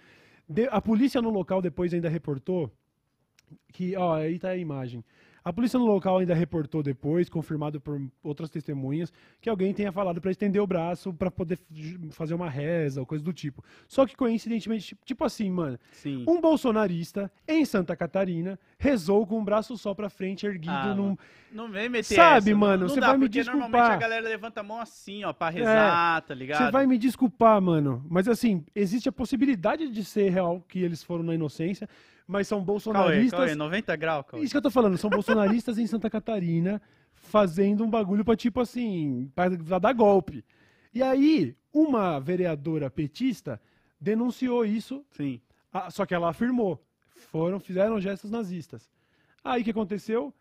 [0.47, 2.71] De- a polícia no local depois ainda reportou
[3.73, 5.03] que, ó, aí tá a imagem.
[5.43, 10.19] A polícia no local ainda reportou depois, confirmado por outras testemunhas, que alguém tenha falado
[10.19, 11.57] pra estender o braço pra poder
[12.11, 13.63] fazer uma reza ou coisa do tipo.
[13.87, 16.25] Só que coincidentemente, tipo- assim, mano, Sim.
[16.27, 21.17] um bolsonarista em Santa Catarina rezou com o braço só pra frente erguido Ah, num.
[21.51, 23.91] Não vem meter Sabe, essa, mano, não você dá, vai me porque normalmente desculpar.
[23.91, 26.65] a galera levanta a mão assim, ó, pra rezar, tá ligado?
[26.65, 31.03] Você vai me desculpar, mano, mas assim, existe a possibilidade de ser real que eles
[31.03, 31.89] foram na inocência,
[32.29, 33.39] mas são Cauê, bolsonaristas.
[33.39, 34.43] Cauê, 90 graus, Cauê.
[34.43, 36.79] Isso que eu tô falando, são bolsonaristas em Santa Catarina
[37.11, 40.45] fazendo um bagulho pra, tipo assim, pra, pra dar golpe.
[40.93, 43.59] E aí, uma vereadora petista
[43.99, 45.41] denunciou isso, Sim.
[45.73, 46.79] ah, só que ela afirmou.
[47.31, 48.91] Foram, fizeram gestos nazistas.
[49.43, 50.31] Aí o que aconteceu?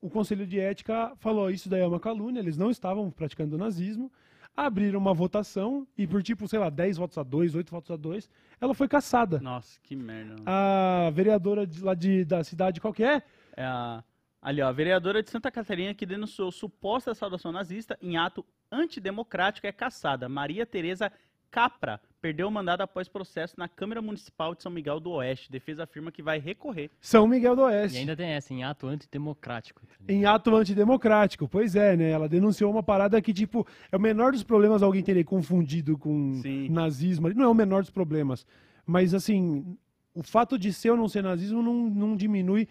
[0.00, 4.10] O Conselho de Ética falou isso daí é uma calúnia, eles não estavam praticando nazismo.
[4.56, 7.96] Abriram uma votação e por tipo, sei lá, 10 votos a 2, 8 votos a
[7.96, 9.38] 2, ela foi caçada.
[9.38, 10.30] Nossa, que merda.
[10.32, 10.44] mano.
[10.46, 13.22] A vereadora de, lá de, da cidade, qual que é?
[13.54, 14.02] É a...
[14.40, 19.66] Ali, ó, a vereadora de Santa Catarina que denunciou suposta saudação nazista em ato antidemocrático
[19.66, 20.28] é caçada.
[20.28, 21.10] Maria Tereza
[21.50, 25.48] Capra perdeu o mandado após processo na Câmara Municipal de São Miguel do Oeste.
[25.48, 26.90] Defesa afirma que vai recorrer.
[27.00, 27.98] São Miguel do E Oeste.
[27.98, 29.80] ainda tem essa, em ato antidemocrático.
[30.08, 32.10] Em ato antidemocrático, pois é, né?
[32.10, 36.40] Ela denunciou uma parada que, tipo, é o menor dos problemas alguém ter confundido com
[36.42, 36.68] Sim.
[36.68, 37.28] nazismo.
[37.32, 38.44] Não é o menor dos problemas.
[38.84, 39.76] Mas, assim,
[40.12, 42.66] o fato de ser ou não ser nazismo não, não diminui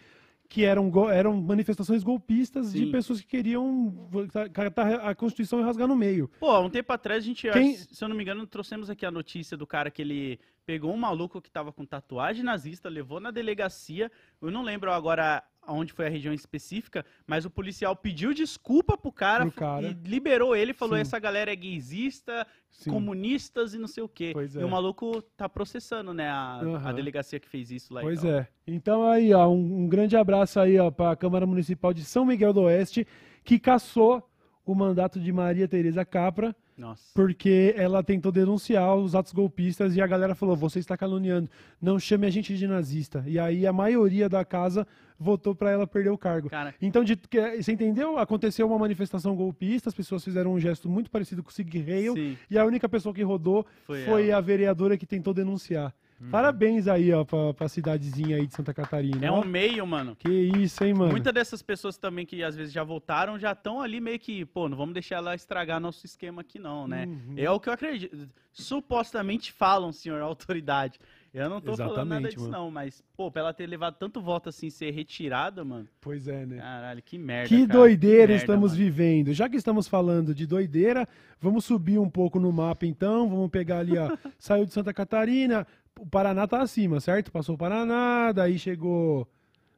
[0.48, 2.92] que eram, eram manifestações golpistas de Sim.
[2.92, 4.10] pessoas que queriam
[4.54, 6.30] catar a Constituição e rasgar no meio.
[6.40, 9.06] Pô, há um tempo atrás a gente, Quem- se eu não me engano, trouxemos aqui
[9.06, 13.20] a notícia do cara que ele pegou um maluco que tava com tatuagem nazista, levou
[13.20, 14.12] na delegacia.
[14.42, 19.12] Eu não lembro agora onde foi a região específica, mas o policial pediu desculpa pro
[19.12, 19.88] cara, cara.
[19.88, 21.02] e liberou ele, falou: Sim.
[21.02, 22.90] essa galera é gaysista, Sim.
[22.92, 24.32] comunistas e não sei o quê.
[24.34, 24.66] Pois E é.
[24.66, 26.94] o maluco tá processando, né, a, a Aham.
[26.94, 28.02] delegacia que fez isso lá.
[28.02, 28.48] e Pois é.
[28.68, 32.26] Então aí, ó, um, um grande abraço aí, ó, para a Câmara Municipal de São
[32.26, 33.08] Miguel do Oeste,
[33.44, 34.28] que cassou
[34.66, 37.04] o mandato de Maria Tereza Capra, Nossa.
[37.14, 41.50] porque ela tentou denunciar os atos golpistas e a galera falou: você está caluniando,
[41.82, 43.24] não chame a gente de nazista.
[43.26, 44.86] E aí a maioria da casa
[45.18, 46.50] votou para ela perder o cargo.
[46.50, 48.18] Cara, Então, de, que- você entendeu?
[48.18, 51.70] Aconteceu uma manifestação golpista, as pessoas fizeram um gesto muito parecido com o Sig
[52.14, 55.94] sim, e a única pessoa que rodou foi, foi a vereadora que tentou denunciar.
[56.32, 59.26] Parabéns aí, ó, pra, pra cidadezinha aí de Santa Catarina.
[59.26, 59.42] É ó.
[59.42, 60.16] um meio, mano.
[60.16, 61.12] Que isso, hein, mano?
[61.12, 64.70] Muitas dessas pessoas também que às vezes já voltaram já estão ali meio que, pô,
[64.70, 67.06] não vamos deixar ela estragar nosso esquema aqui não, né?
[67.06, 67.34] Uhum.
[67.38, 68.30] É o que eu acredito.
[68.54, 71.00] Supostamente falam, senhor autoridade.
[71.34, 72.64] Eu não tô falando nada Exatamente, disso mano.
[72.64, 75.86] não, mas, pô, pra ela ter levado tanto voto assim, ser retirada, mano.
[76.00, 76.60] Pois é, né?
[76.60, 78.84] Caralho, que merda, Que cara, doideira merda, estamos mano.
[78.86, 79.34] vivendo.
[79.34, 81.06] Já que estamos falando de doideira,
[81.42, 83.28] vamos subir um pouco no mapa então.
[83.28, 84.16] Vamos pegar ali, ó.
[84.40, 85.68] Saiu de Santa Catarina,
[86.00, 87.32] o Paraná tá acima, certo?
[87.32, 89.28] Passou o Paraná, daí chegou.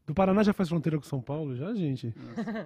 [0.05, 2.13] Do Paraná já faz fronteira com São Paulo, já, gente?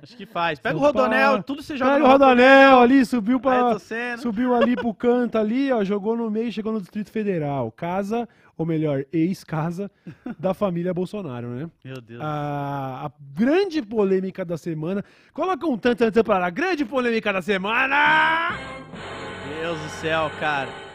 [0.04, 0.60] Acho que faz.
[0.60, 1.44] Pega São o Rodonel, Paulo.
[1.44, 3.42] tudo você joga Pega o Rodonel ali, subiu
[3.80, 4.22] sendo.
[4.22, 7.72] Subiu ali pro canto ali, ó, jogou no meio e chegou no Distrito Federal.
[7.72, 9.90] Casa, ou melhor, ex-casa
[10.38, 11.68] da família Bolsonaro, né?
[11.84, 12.22] Meu Deus.
[12.22, 15.04] A, a grande polêmica da semana.
[15.34, 18.56] Coloca um tanto tanto para a grande polêmica da semana.
[19.60, 20.91] Deus do céu, cara.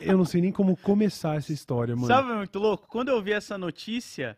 [0.00, 2.06] Eu não sei nem como começar essa história, mano.
[2.06, 2.86] Sabe, muito louco?
[2.88, 4.36] Quando eu vi essa notícia,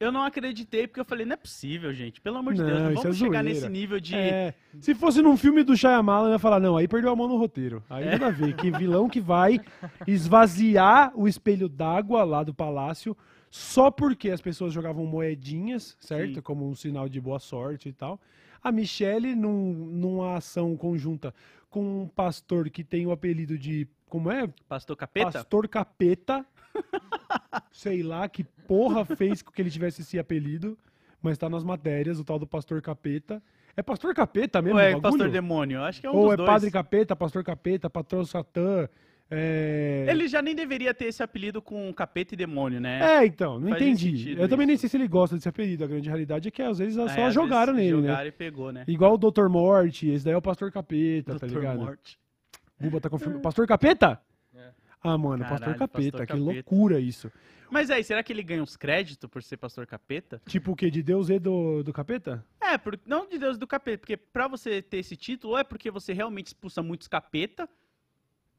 [0.00, 2.20] eu não acreditei, porque eu falei, não é possível, gente.
[2.20, 4.16] Pelo amor de Não, Deus, não isso vamos é chegar nesse nível de.
[4.16, 7.28] É, se fosse num filme do Shyamalan, eu ia falar, não, aí perdeu a mão
[7.28, 7.82] no roteiro.
[7.88, 9.60] Aí nada a ver, que vilão que vai
[10.06, 13.16] esvaziar o espelho d'água lá do palácio
[13.52, 16.36] só porque as pessoas jogavam moedinhas, certo?
[16.36, 16.40] Sim.
[16.40, 18.18] Como um sinal de boa sorte e tal.
[18.62, 21.34] A Michelle, num, numa ação conjunta
[21.68, 23.86] com um pastor que tem o apelido de.
[24.12, 24.46] Como é?
[24.68, 25.32] Pastor Capeta?
[25.32, 26.44] Pastor Capeta.
[27.72, 30.76] Sei lá que porra fez com que ele tivesse esse apelido,
[31.22, 33.42] mas tá nas matérias, o tal do Pastor Capeta.
[33.74, 34.78] É Pastor Capeta mesmo?
[34.78, 35.00] Ou é?
[35.00, 35.80] Pastor Demônio?
[35.80, 36.46] Acho que é um Ou é dois.
[36.46, 38.86] Padre Capeta, Pastor Capeta, Patrão Satã.
[39.30, 40.04] É...
[40.06, 43.22] Ele já nem deveria ter esse apelido com capeta e demônio, né?
[43.22, 44.38] É, então, não Faz entendi.
[44.38, 45.84] Eu também nem sei se ele gosta desse apelido.
[45.84, 48.08] A grande realidade é que às vezes É, só às jogaram vezes nele, né?
[48.08, 48.84] Jogaram e pegou, né?
[48.86, 49.48] Igual o Dr.
[49.48, 51.54] Morte, esse daí é o Pastor Capeta, tá Dr.
[51.54, 51.78] ligado?
[51.78, 52.20] Morte.
[52.82, 53.40] Buba tá confirmando.
[53.40, 54.20] Pastor Capeta?
[54.54, 54.70] É.
[55.02, 56.44] Ah, mano, Pastor Caralho, Capeta, Pastor que Capeta.
[56.44, 57.30] loucura isso.
[57.70, 60.42] Mas aí, será que ele ganha uns créditos por ser pastor capeta?
[60.46, 60.90] Tipo o quê?
[60.90, 62.44] De Deus e do, do capeta?
[62.60, 65.64] É, por, não de Deus do capeta, porque pra você ter esse título, ou é
[65.64, 67.66] porque você realmente expulsa muitos capeta,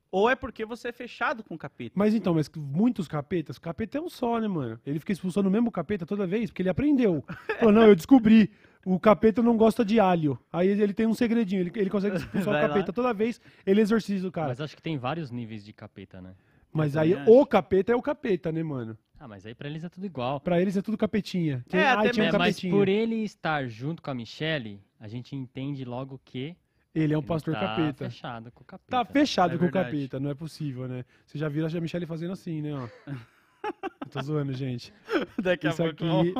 [0.09, 1.93] ou é porque você é fechado com capeta.
[1.95, 4.79] Mas então, mas muitos capetas, capeta é um só, né, mano?
[4.83, 7.23] Ele fica expulsando o mesmo capeta toda vez, porque ele aprendeu.
[7.59, 8.51] Falou, não, eu descobri.
[8.86, 10.38] O capeta não gosta de alho.
[10.52, 12.93] Aí ele tem um segredinho, ele, ele consegue expulsar Vai o capeta lá.
[12.93, 14.50] toda vez, ele exorciza o cara.
[14.50, 16.34] Mas acho que tem vários níveis de capeta, né?
[16.72, 18.98] Mas Eu aí o capeta é o capeta, né, mano?
[19.19, 20.39] Ah, mas aí pra eles é tudo igual.
[20.41, 21.63] Pra eles é tudo capetinha.
[21.72, 22.74] É, Ai, até tinha um É, mas capetinha.
[22.74, 26.58] por ele estar junto com a Michelle, a gente entende logo que
[26.93, 28.10] Ele é um ele pastor tá capeta.
[28.10, 28.89] fechado com o capeta.
[28.89, 31.06] Tá fechado É com o capeta, não é possível, né?
[31.26, 32.88] Você já viu a Michelle fazendo assim, né, ó.
[34.12, 34.93] Tô zoando, gente.
[35.41, 36.06] Daqui a Isso pouco.
[36.06, 36.34] aqui,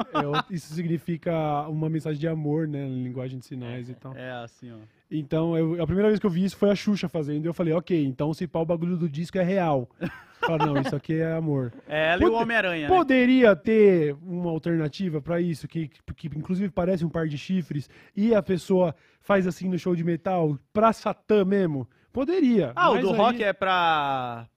[0.52, 2.86] é isso significa uma mensagem de amor, né?
[2.86, 4.16] Em linguagem de sinais e tal.
[4.16, 4.78] É assim, ó.
[5.10, 7.46] Então, eu- a primeira vez que eu vi isso foi a Xuxa fazendo.
[7.46, 9.90] E eu falei, ok, então se pá, o bagulho do disco é real.
[10.46, 11.72] Fala, não, isso aqui é amor.
[11.88, 12.94] É ela e o Homem-Aranha, né?
[12.94, 18.36] Poderia ter uma alternativa pra isso, que, que inclusive parece um par de chifres, e
[18.36, 21.88] a pessoa faz assim no show de metal, pra Satã mesmo?
[22.12, 22.74] Poderia.
[22.76, 24.48] Ah, o do aí rock é pra.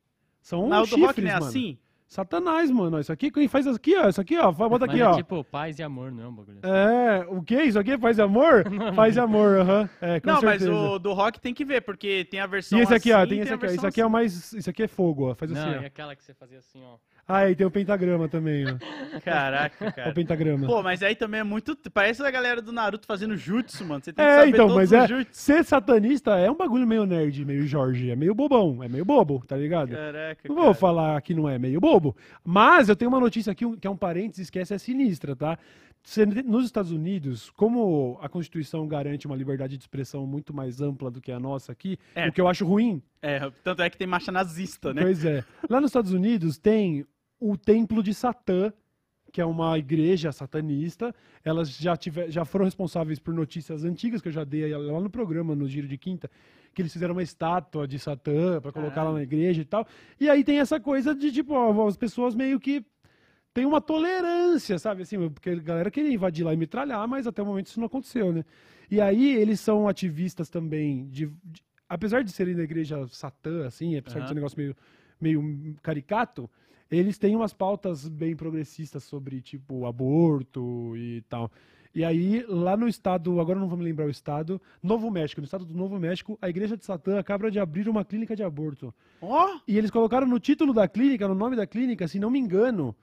[0.43, 1.47] São Mas o do chifres, rock não é mano.
[1.47, 1.79] assim?
[2.09, 3.01] Satanás, mano.
[3.01, 4.09] Isso aqui, quem faz aqui, ó.
[4.09, 4.53] Isso aqui, ó.
[4.53, 5.17] Bota Mas aqui, é ó.
[5.17, 6.73] tipo paz e amor, não é um bagulho assim.
[6.73, 7.61] É, o que?
[7.63, 8.65] Isso aqui é paz e amor?
[8.95, 9.91] Paz e amor, aham.
[10.01, 10.71] É, com não, certeza.
[10.71, 13.19] mas o do rock tem que ver, porque tem a versão E esse aqui, ó,
[13.19, 13.69] assim, tem esse a aqui, ó.
[13.69, 14.13] versão Isso aqui é o assim.
[14.13, 14.53] mais.
[14.53, 15.35] Isso aqui é fogo, ó.
[15.35, 15.87] Faz Não, assim, é ó.
[15.87, 16.97] aquela que você fazia assim, ó.
[17.29, 19.21] Ah, aí tem o pentagrama também, ó.
[19.21, 20.13] Caraca, o cara.
[20.13, 20.67] pentagrama.
[20.67, 21.77] Pô, mas aí também é muito.
[21.93, 24.01] Parece a galera do Naruto fazendo jutsu, mano.
[24.05, 25.09] Você tem que É, saber então, mas é.
[25.09, 25.29] jutsu.
[25.33, 28.11] Ser satanista é um bagulho meio nerd, meio Jorge.
[28.11, 29.91] É meio bobão, é meio bobo, tá ligado?
[29.91, 30.67] Caraca, Não cara.
[30.67, 32.17] vou falar que não é meio bobo.
[32.45, 35.59] Mas eu tenho uma notícia aqui que é um parênteses que essa é sinistra, tá?
[36.45, 41.21] Nos Estados Unidos, como a Constituição garante uma liberdade de expressão muito mais ampla do
[41.21, 42.29] que a nossa aqui, É.
[42.29, 45.03] o que eu acho ruim, É, tanto é que tem marcha nazista, né?
[45.03, 45.43] Pois é.
[45.69, 47.05] Lá nos Estados Unidos tem
[47.41, 48.73] o Templo de Satã,
[49.33, 51.15] que é uma igreja satanista.
[51.45, 55.11] Elas já, tiver, já foram responsáveis por notícias antigas que eu já dei lá no
[55.11, 56.31] programa, no Giro de Quinta,
[56.73, 59.87] que eles fizeram uma estátua de Satã para colocar lá na igreja e tal.
[60.21, 62.85] E aí tem essa coisa de, tipo, ó, as pessoas meio que
[63.53, 65.03] têm uma tolerância, sabe?
[65.03, 67.87] Assim, porque a galera queria invadir lá e metralhar, mas até o momento isso não
[67.87, 68.45] aconteceu, né?
[68.91, 73.97] E aí eles são ativistas também de, de- apesar de serem da igreja Satã, assim,
[73.97, 74.29] apesar de Aham.
[74.29, 74.77] ser um negócio meio,
[75.21, 76.49] meio caricato,
[76.91, 81.51] eles têm umas pautas bem progressistas sobre, tipo, aborto e tal.
[81.95, 85.47] E aí, lá no estado, agora não vou me lembrar o estado, Novo México, no
[85.47, 88.95] estado do Novo México, a igreja de Satã acaba de abrir uma clínica de aborto.
[89.23, 92.39] Ó, E eles colocaram no título da clínica, no nome da clínica, se não me
[92.39, 92.95] engano,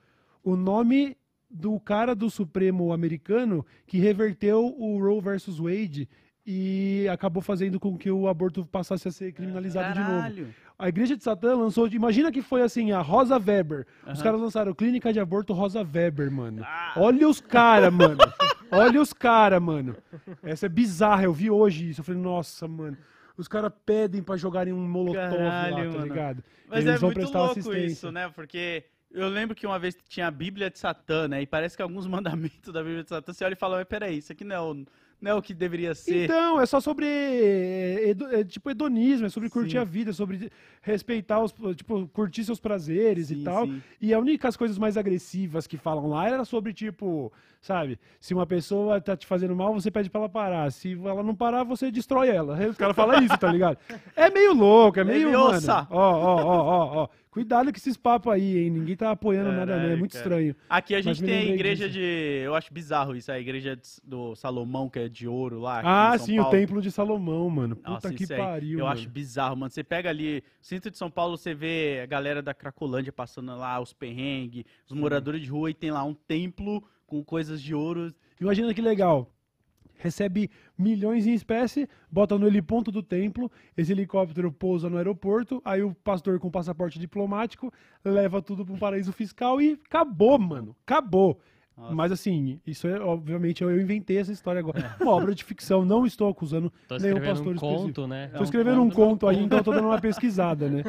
[0.44, 1.16] o nome
[1.50, 6.08] do cara do Supremo americano que reverteu o Roe versus Wade
[6.46, 10.54] e acabou fazendo com que o aborto passasse a ser criminalizado de novo.
[10.78, 13.86] A igreja de Satã lançou, imagina que foi assim, a Rosa Weber.
[14.02, 14.22] Os Aham.
[14.22, 16.62] caras lançaram clínica de aborto Rosa Weber, mano.
[16.64, 16.94] Ah.
[16.96, 18.18] Olha os cara, mano.
[18.72, 19.96] Olha os cara, mano.
[20.42, 22.00] Essa é bizarra, eu vi hoje isso.
[22.00, 22.96] Eu falei, nossa, mano.
[23.36, 26.02] Os caras pedem pra jogarem um molotov lá, Caralho, tá mano.
[26.04, 26.44] ligado?
[26.68, 27.86] Mas Eles é vão muito prestar louco assistência.
[27.86, 28.28] isso, né?
[28.34, 31.42] Porque eu lembro que uma vez tinha a Bíblia de Satã, né?
[31.42, 34.18] E parece que alguns mandamentos da Bíblia de Satã, você olha e fala, mas peraí,
[34.18, 34.84] isso aqui não é o,
[35.24, 36.24] não é o que deveria ser.
[36.24, 39.78] Então, é só sobre é, é, tipo hedonismo, é sobre curtir Sim.
[39.78, 43.66] a vida, é sobre respeitar os, tipo, curtir seus prazeres Sim, e tal.
[43.66, 43.82] sim.
[44.00, 48.34] E a única as coisas mais agressivas que falam lá era sobre tipo, sabe, se
[48.34, 50.70] uma pessoa tá te fazendo mal, você pede pra ela parar.
[50.70, 52.54] Se ela não parar, você destrói ela.
[52.68, 53.78] Os caras falam isso, tá ligado?
[54.14, 55.58] É meio louco, é meio, mano.
[55.90, 57.08] Ó, ó, ó, ó, ó.
[57.34, 58.70] Cuidado com esses papos aí, hein?
[58.70, 59.90] Ninguém tá apoiando nada, não.
[59.90, 60.22] É muito cara.
[60.24, 60.56] estranho.
[60.70, 61.98] Aqui a gente tem a igreja disso.
[61.98, 62.42] de.
[62.44, 65.80] Eu acho bizarro isso, a igreja do Salomão, que é de ouro lá.
[65.80, 66.48] aqui Ah, em São sim, Paulo.
[66.48, 67.74] o Templo de Salomão, mano.
[67.74, 68.96] Puta Nossa, que aí, pariu, Eu mano.
[68.96, 69.68] acho bizarro, mano.
[69.68, 73.80] Você pega ali, centro de São Paulo, você vê a galera da Cracolândia passando lá,
[73.80, 78.14] os perrengues, os moradores de rua, e tem lá um templo com coisas de ouro.
[78.40, 79.28] Imagina que legal.
[80.04, 85.82] Recebe milhões em espécie, bota no heliponto do templo, esse helicóptero pousa no aeroporto, aí
[85.82, 87.72] o pastor com passaporte diplomático
[88.04, 90.76] leva tudo para um paraíso fiscal e acabou, mano.
[90.86, 91.40] Acabou.
[91.76, 91.94] Nossa.
[91.94, 94.94] Mas assim, isso é, obviamente, eu inventei essa história agora.
[95.00, 97.82] Uma obra de ficção, não estou acusando Tô nenhum escrevendo pastor um específico.
[97.86, 98.28] conto, né?
[98.28, 100.84] Tô É um escrevendo um conto, aí, então eu tô dando uma pesquisada, né?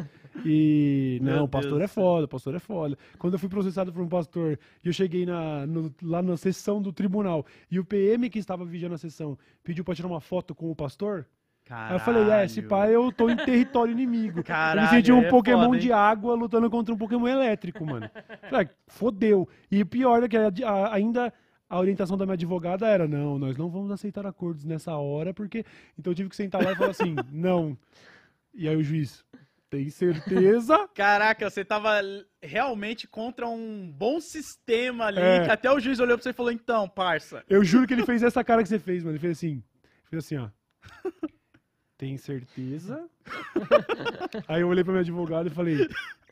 [0.45, 1.19] E.
[1.23, 2.03] Meu Não, o pastor Deus é do céu.
[2.03, 2.97] foda, o pastor é foda.
[3.17, 6.81] Quando eu fui processado por um pastor e eu cheguei na, no- lá na sessão
[6.81, 10.53] do tribunal e o PM que estava vigiando a sessão pediu pra tirar uma foto
[10.53, 11.25] com o pastor,
[11.69, 14.43] Aí eu falei, é, esse pai eu tô em território inimigo.
[14.43, 17.83] Caralho, eu me senti um é Pokémon foda, de água lutando contra um Pokémon elétrico,
[17.85, 18.09] mano.
[18.49, 19.49] Falei, ah, fodeu.
[19.71, 21.33] E o pior é que a- a- ainda
[21.67, 25.65] a orientação da minha advogada era, não, nós não vamos aceitar acordos nessa hora, porque...
[25.97, 27.75] Então eu tive que sentar lá e falar assim, não.
[28.53, 29.25] E aí o juiz,
[29.67, 30.87] tem certeza?
[30.93, 31.99] Caraca, você tava
[32.43, 35.45] realmente contra um bom sistema ali, É.
[35.45, 37.43] que até o juiz olhou pra você e falou, então, parça.
[37.49, 39.13] Eu juro que ele fez essa cara que você fez, mano.
[39.15, 39.63] Ele fez assim.
[40.05, 40.47] Fez assim, ó.
[41.97, 43.05] Tem certeza?
[44.47, 45.87] aí eu olhei pra minha advogada e falei,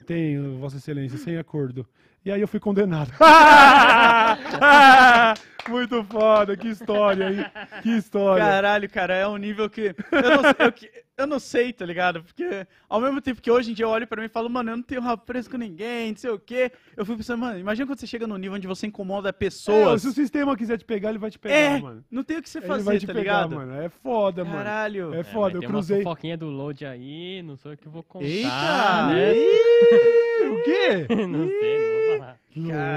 [0.05, 1.87] tenho, Vossa Excelência, sem acordo.
[2.25, 3.11] E aí eu fui condenado.
[5.69, 7.45] Muito foda, que história, hein?
[7.81, 8.43] Que história.
[8.43, 9.95] Caralho, cara, é um nível que.
[10.11, 12.23] Eu não, sei, eu, que- eu não sei, tá ligado?
[12.23, 14.71] Porque ao mesmo tempo que hoje em dia eu olho pra mim e falo, mano,
[14.71, 16.71] eu não tenho rabo preso com ninguém, não sei o quê.
[16.97, 20.01] Eu fui pensando, mano, imagina quando você chega num nível onde você incomoda É, pessoas.
[20.01, 22.03] se o sistema quiser te pegar, ele vai te pegar, É, mano.
[22.09, 23.55] não tem o que você Ele fazer, vai te tá pegar, ligado?
[23.55, 23.73] mano.
[23.81, 24.57] É foda, mano.
[24.57, 25.13] Caralho.
[25.13, 25.97] É É, foda, vai eu cruzei.
[25.97, 29.07] uma fofoquinha do load aí, não sou eu que vou contar, Eita!
[29.07, 29.35] né?
[29.35, 31.15] Ih, o quê?
[31.27, 32.39] não sei, não vou falar.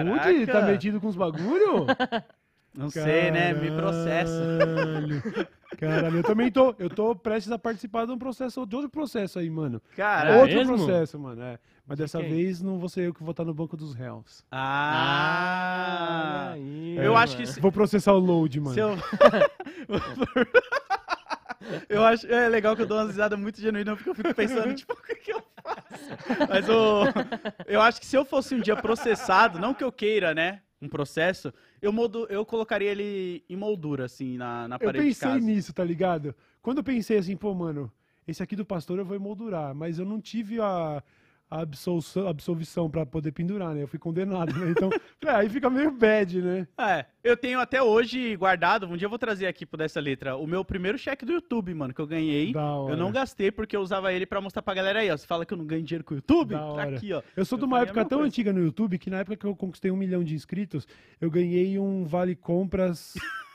[0.05, 1.87] Lude, tá metido com os bagulho?
[2.77, 3.53] Não sei, né?
[3.55, 4.59] Me processa.
[4.59, 5.23] Caralho.
[5.79, 6.75] Caralho, eu também tô.
[6.79, 9.81] Eu tô prestes a participar de um processo, de outro processo aí, mano.
[9.97, 10.41] Caralho.
[10.41, 10.77] outro mesmo?
[10.77, 11.43] processo, mano.
[11.43, 11.59] É.
[11.87, 12.31] Mas dessa quem?
[12.31, 14.45] vez não vou ser eu que vou estar no banco dos réus.
[14.51, 16.49] Ah.
[16.53, 17.17] olha aí, eu mano.
[17.17, 18.75] acho que se, Vou processar o load, mano.
[18.75, 18.91] se eu.
[21.89, 22.27] eu acho.
[22.27, 25.03] É legal que eu dou uma risada muito genuína porque eu fico pensando, tipo, o
[25.03, 26.47] que, que eu faço?
[26.49, 27.03] Mas o.
[27.67, 30.61] Eu acho que se eu fosse um dia processado, não que eu queira, né?
[30.81, 31.53] Um processo,
[31.87, 35.85] eu, eu colocaria ele em moldura, assim, na, na Eu parede de pensei nisso, tá
[35.85, 36.35] ligado?
[36.62, 37.90] Quando eu pensei assim, pô, mano,
[38.27, 41.03] esse aqui do pastor eu vou emoldurar, mas eu não tive a,
[41.51, 43.83] a absolução, absolvição pra poder pendurar, né?
[43.83, 44.71] Eu fui condenado, né?
[44.71, 44.91] Então,
[45.25, 46.67] é, aí fica meio bad, né?
[46.79, 50.37] É, eu tenho até hoje guardado, um dia eu vou trazer aqui por dessa letra,
[50.37, 52.53] o meu primeiro cheque do YouTube, mano, que eu ganhei.
[52.55, 55.17] Eu não gastei porque eu usava ele pra mostrar pra galera aí, ó.
[55.17, 56.55] Você fala que eu não ganho dinheiro com o YouTube?
[56.55, 57.23] Tá aqui, ó.
[57.37, 58.29] Eu sou de Eu uma faria a época tão coisa.
[58.29, 60.87] antiga no YouTube que na época que eu conquistei um milhão de inscritos,
[61.21, 63.15] eu ganhei um vale compras.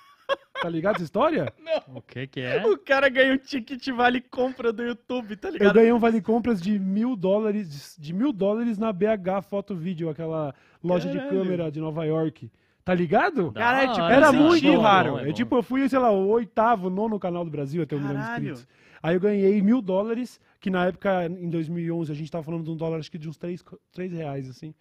[0.61, 1.51] tá ligado essa história?
[1.93, 2.65] O que que é?
[2.65, 5.73] O cara ganha um ticket vale compra do YouTube, tá Eu ligado?
[5.73, 10.53] ganhei um vale compras de mil dólares, de mil dólares na BH Foto Vídeo, aquela
[10.83, 11.39] loja de Caralho.
[11.39, 12.49] câmera de Nova York.
[12.83, 13.51] Tá ligado?
[13.51, 15.17] Da Cara, é tipo, Era Sim, muito bom, raro.
[15.17, 15.33] é bom, bom.
[15.33, 18.15] tipo, eu fui, sei lá, o oitavo, nono canal do Brasil a ter um milhão
[18.15, 18.43] de Caralho.
[18.53, 18.67] inscritos.
[19.03, 22.71] Aí eu ganhei mil dólares, que na época, em 2011, a gente tava falando de
[22.71, 24.73] um dólar, acho que de uns três, três reais, assim.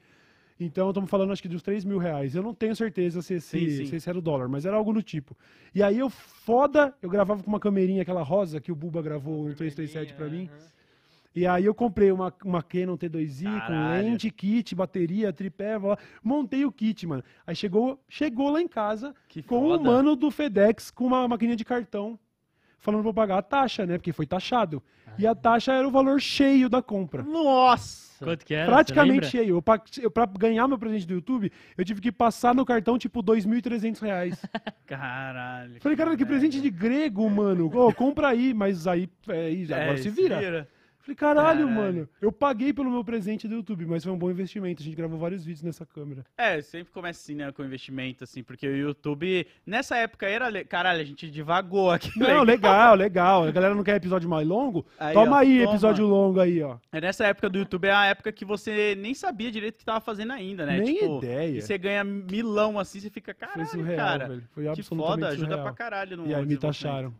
[0.60, 2.34] Então, estamos falando, acho que de uns 3 mil reais.
[2.34, 3.86] Eu não tenho certeza se esse, Sim, sim.
[3.86, 5.34] se esse era o dólar, mas era algo do tipo.
[5.74, 9.48] E aí eu, foda, eu gravava com uma camerinha, aquela rosa que o Buba gravou
[9.48, 10.50] no 337 pra mim.
[11.34, 14.08] E aí eu comprei uma, uma Canon T2i com Caralho.
[14.08, 17.22] lente, kit, bateria, tripé, blá, montei o kit, mano.
[17.46, 19.80] Aí chegou, chegou lá em casa Que com foda.
[19.80, 22.18] um mano do FedEx com uma maquininha de cartão,
[22.80, 23.98] falando pra eu pagar a taxa, né?
[23.98, 24.82] Porque foi taxado.
[25.18, 27.22] E a taxa era o valor cheio da compra.
[27.22, 28.24] Nossa!
[28.24, 28.70] Quanto que era?
[28.70, 29.62] Praticamente cheio.
[30.02, 34.00] Eu, pra ganhar meu presente do YouTube, eu tive que passar no cartão, tipo, 2.300
[34.00, 34.42] reais.
[34.86, 35.80] Caralho.
[35.80, 37.70] Falei, cara, que presente de grego, mano.
[37.74, 40.68] Ô, compra aí, mas aí, é, aí, agora É, se vira.
[41.10, 41.68] Falei, caralho, Caralho.
[41.68, 42.08] mano.
[42.20, 44.82] Eu paguei pelo meu presente do YouTube, mas foi um bom investimento.
[44.82, 46.24] A gente gravou vários vídeos nessa câmera.
[46.36, 50.64] É, sempre começa assim, né, com investimento, assim, porque o YouTube, nessa época era, le-
[50.64, 52.10] caralho, a gente divagou aqui.
[52.18, 53.44] Não, legal, legal.
[53.44, 54.86] A galera não quer episódio mais longo?
[54.98, 55.70] Aí, toma ó, aí, toma.
[55.72, 56.76] episódio longo aí, ó.
[56.92, 59.84] É nessa época do YouTube, é a época que você nem sabia direito o que
[59.84, 60.78] tava fazendo ainda, né?
[60.80, 61.58] Nem tipo, ideia.
[61.58, 64.28] E você ganha milão assim, você fica, Foi caralho, surreal, cara.
[64.28, 64.42] velho.
[64.52, 65.62] Foi Que absolutamente foda, ajuda surreal.
[65.64, 67.12] pra caralho no E aí me taxaram.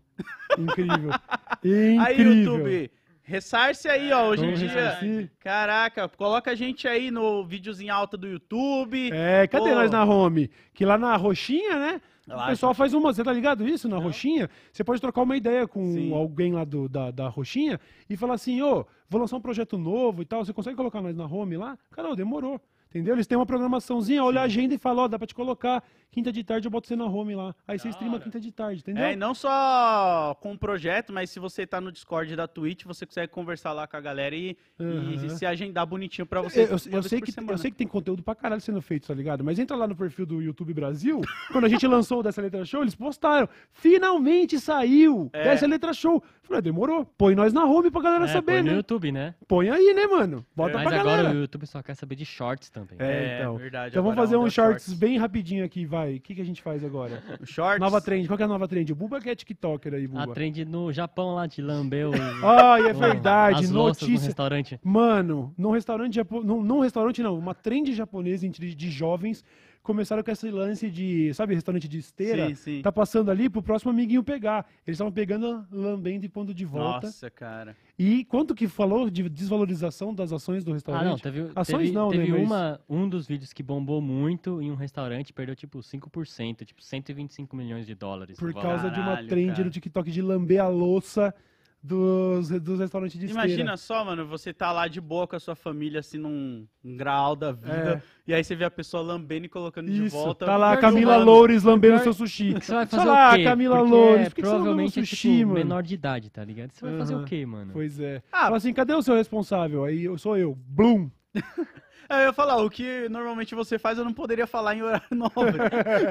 [0.59, 1.11] Incrível.
[1.65, 2.01] Incrível.
[2.03, 2.91] Aí, YouTube,
[3.31, 5.31] ressarce aí, ó, hoje em dia.
[5.39, 9.11] Caraca, coloca a gente aí no videozinho alta do YouTube.
[9.13, 9.75] É, cadê Pô.
[9.77, 10.51] nós na home?
[10.75, 12.01] Que lá na roxinha, né?
[12.27, 13.13] Lá, o pessoal faz uma.
[13.13, 13.89] Você tá ligado isso?
[13.89, 14.51] Na roxinha?
[14.73, 16.13] Você pode trocar uma ideia com Sim.
[16.13, 20.23] alguém lá do, da, da roxinha e falar assim: ô, vou lançar um projeto novo
[20.23, 20.45] e tal.
[20.45, 21.79] Você consegue colocar nós na home lá?
[21.93, 22.61] Cara, demorou.
[22.91, 23.15] Entendeu?
[23.15, 25.83] Eles têm uma programaçãozinha, olha a agenda e fala: ó, dá pra te colocar.
[26.11, 27.55] Quinta de tarde eu boto você na home lá.
[27.69, 28.25] Aí você streama hora.
[28.25, 29.05] quinta de tarde, entendeu?
[29.05, 32.83] É, e não só com o projeto, mas se você tá no Discord da Twitch,
[32.85, 35.29] você consegue conversar lá com a galera e, e Aham.
[35.29, 36.63] se agendar bonitinho pra você.
[36.63, 37.53] Eu, eu- eu sei que, semana.
[37.53, 39.45] eu sei que tem conteúdo pra caralho sendo feito, tá ligado?
[39.45, 41.21] Mas entra lá no perfil do YouTube Brasil.
[41.53, 43.49] quando a gente lançou o Dessa Letra Show, eles postaram.
[43.71, 45.31] Finalmente saiu!
[45.33, 45.45] É.
[45.45, 46.23] Dessa Letra Show.
[46.43, 47.05] Falei, ah, demorou.
[47.17, 48.77] Põe nós na home pra galera É, saber, põe no né?
[48.79, 49.35] YouTube, né?
[49.47, 50.45] Põe aí, né, mano?
[50.57, 51.37] Bota Mas pra agora galera.
[51.39, 52.80] o YouTube só quer saber de shorts também.
[52.99, 53.57] É, então.
[53.57, 53.91] verdade.
[53.91, 54.95] Então vamos fazer a um shorts, shorts.
[54.95, 56.17] bem rapidinho aqui, vai.
[56.17, 57.23] O que, que a gente faz agora?
[57.45, 57.81] Shorts.
[57.81, 58.27] Nova trend.
[58.27, 58.93] Qual que é a nova trend?
[58.93, 60.35] O Buba que é TikToker aí, A Buba.
[60.35, 62.13] trend no Japão lá de lamber o...
[62.47, 63.65] Ai, é verdade.
[63.65, 64.27] as louças no Notícia.
[64.27, 64.81] restaurante.
[64.83, 66.47] Mano, num restaurante japonês.
[66.47, 69.45] Num, num restaurante não, uma trend japonesa entre de jovens
[69.83, 72.49] começaram com esse lance de, sabe, restaurante de esteira?
[72.49, 72.83] Sim, sim.
[72.83, 74.67] Tá passando ali pro próximo amiguinho pegar.
[74.87, 77.07] Eles estavam pegando, lambendo e pondo de volta.
[77.07, 77.77] Nossa, cara.
[77.99, 81.05] E quanto que falou de desvalorização das ações do Ah, restaurante?
[81.07, 84.61] não, teve, Ações teve, não, né, teve mas- uma, um dos vídeos que bombou muito
[84.63, 88.39] em um restaurante, perdeu tipo 5%, tipo 125 milhões de dólares.
[88.39, 89.65] Por causa de uma trend cara.
[89.65, 91.35] no TikTok de lamber a louça
[91.83, 93.47] dos, dos restaurantes de esteira.
[93.49, 96.97] Imagina só, mano, você tá lá de boa com a sua família, assim, num um
[96.97, 100.05] grau da vida, e aí você vê a pessoa lambendo e colocando de É.
[100.07, 100.45] Isso, volta.
[100.47, 102.55] tá lá a que, Camila mano, Loures lambendo pior- seu sushi.
[102.55, 103.45] Que você vai fazer lá, o quê?
[103.45, 105.55] Camila Porque Loures, é, por que que provavelmente lembra é o tipo sushi, mano?
[105.55, 106.73] menor de idade, tá ligado?
[106.73, 107.23] Você vai fazer Aham.
[107.23, 107.71] o quê, mano?
[107.73, 108.23] Pois é.
[108.31, 109.85] Ah, Fala assim, cadê o seu responsável?
[109.85, 110.55] Aí eu sou eu.
[110.69, 111.11] Blum.
[112.11, 115.07] É, eu ia falar, o que normalmente você faz eu não poderia falar em horário
[115.15, 115.59] nobre.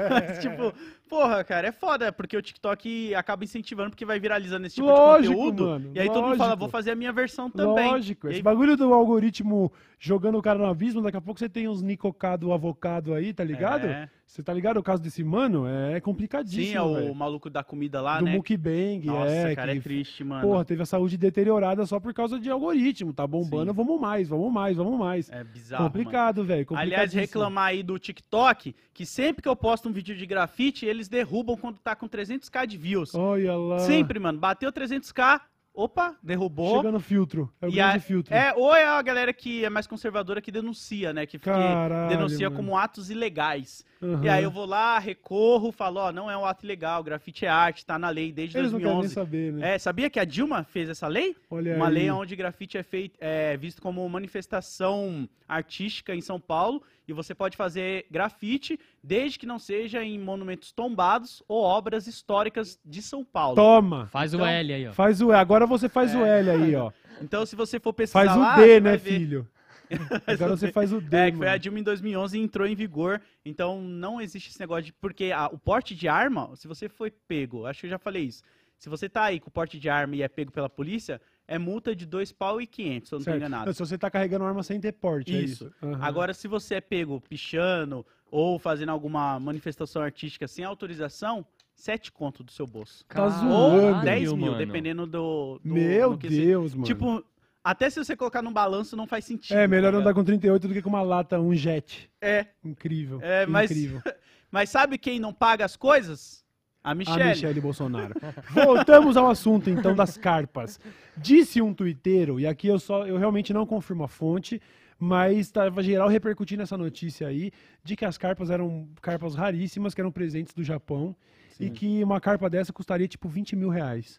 [0.08, 0.72] Mas, tipo,
[1.06, 5.28] porra, cara, é foda, porque o TikTok acaba incentivando porque vai viralizando esse tipo Lógico,
[5.34, 5.66] de conteúdo.
[5.66, 6.60] mano, e aí todo mundo fala, lógico.
[6.60, 7.90] vou fazer a minha versão também.
[7.90, 8.28] Lógico.
[8.28, 11.68] Esse aí- bagulho do algoritmo jogando o cara no abismo, daqui a pouco você tem
[11.68, 13.86] uns nicocado avocado aí, tá ligado?
[13.86, 14.08] É.
[14.30, 14.76] Você tá ligado?
[14.76, 17.14] O caso desse mano é complicadíssimo, Sim, é o velho.
[17.16, 18.34] maluco da comida lá, Do né?
[18.36, 19.56] mukbang, Nossa, é.
[19.56, 20.42] cara, que, é triste, mano.
[20.46, 23.12] Porra, teve a saúde deteriorada só por causa de algoritmo.
[23.12, 23.76] Tá bombando, Sim.
[23.76, 25.28] vamos mais, vamos mais, vamos mais.
[25.30, 26.64] É bizarro, complicado, velho.
[26.76, 31.08] Aliás, reclamar aí do TikTok, que sempre que eu posto um vídeo de grafite, eles
[31.08, 33.12] derrubam quando tá com 300k de views.
[33.16, 33.80] Olha lá.
[33.80, 34.38] Sempre, mano.
[34.38, 35.40] Bateu 300k,
[35.74, 36.76] opa, derrubou.
[36.76, 37.52] Chega no filtro.
[37.60, 38.32] É o E grande a- filtro.
[38.32, 41.26] É, ou é a galera que é mais conservadora que denuncia, né?
[41.26, 42.62] Que, que Caralho, denuncia mano.
[42.62, 43.84] como atos ilegais.
[44.02, 44.24] Aham.
[44.24, 47.48] E aí eu vou lá, recorro, falo, ó, não é um ato ilegal, grafite é
[47.48, 49.14] arte, tá na lei desde Eles não querem nem 2011.
[49.14, 49.74] saber, né?
[49.74, 51.36] É, sabia que a Dilma fez essa lei?
[51.50, 51.94] Olha Uma aí.
[51.94, 57.34] lei onde grafite é feito, é visto como manifestação artística em São Paulo e você
[57.34, 63.24] pode fazer grafite desde que não seja em monumentos tombados ou obras históricas de São
[63.24, 63.56] Paulo.
[63.56, 64.06] Toma.
[64.06, 64.92] Faz Então- o L aí, ó.
[64.92, 65.34] Faz o E.
[65.34, 66.38] Agora você faz o É.
[66.40, 66.90] L aí, ó.
[67.20, 69.44] Então se você for pesquisar Faz o lá, D, você né, vai ver.
[70.26, 71.60] Agora você faz o D, É, que foi a mano.
[71.60, 74.92] Dilma em 2011 e entrou em vigor, então não existe esse negócio de...
[74.92, 78.24] Porque a- o porte de arma, se você foi pego, acho que eu já falei
[78.24, 78.42] isso,
[78.78, 81.58] se você tá aí com o porte de arma e é pego pela polícia, é
[81.58, 83.36] multa de dois pau e 500, se eu não tô Certo.
[83.38, 83.74] enganado.
[83.74, 85.64] Se você tá carregando arma sem ter porte, é Isso.
[85.66, 85.74] isso.
[85.82, 85.98] Aham.
[86.00, 92.44] Agora, se você é pego pichando ou fazendo alguma manifestação artística sem autorização, sete conto
[92.44, 93.04] do seu bolso.
[93.06, 93.96] Tá zoando.
[93.96, 94.56] Ou 10 mil, mano.
[94.58, 95.58] dependendo do...
[95.64, 96.86] do Meu você- Deus, mano.
[96.86, 97.24] Tipo,
[97.62, 99.56] até se você colocar num balanço não faz sentido.
[99.56, 102.10] é, melhor tá andar com 38 do que com uma lata, um jet.
[102.20, 103.20] É, Incrível.
[103.22, 104.00] É, mas- Incrível.
[104.50, 106.44] mas sabe quem não paga as coisas?
[106.82, 107.60] A A Michelle.
[107.60, 108.14] Bolsonaro.
[108.54, 110.80] Voltamos ao assunto, então, das carpas.
[111.16, 114.60] Disse um tuiteiro, e aqui eu só eu realmente não confirmo a fonte,
[114.98, 117.52] mas estava geral repercutindo essa notícia aí,
[117.84, 121.14] de que as carpas eram carpas raríssimas, que eram presentes do Japão,
[121.58, 121.72] e Sim.
[121.72, 124.18] que uma carpa dessa custaria tipo 20 mil reais.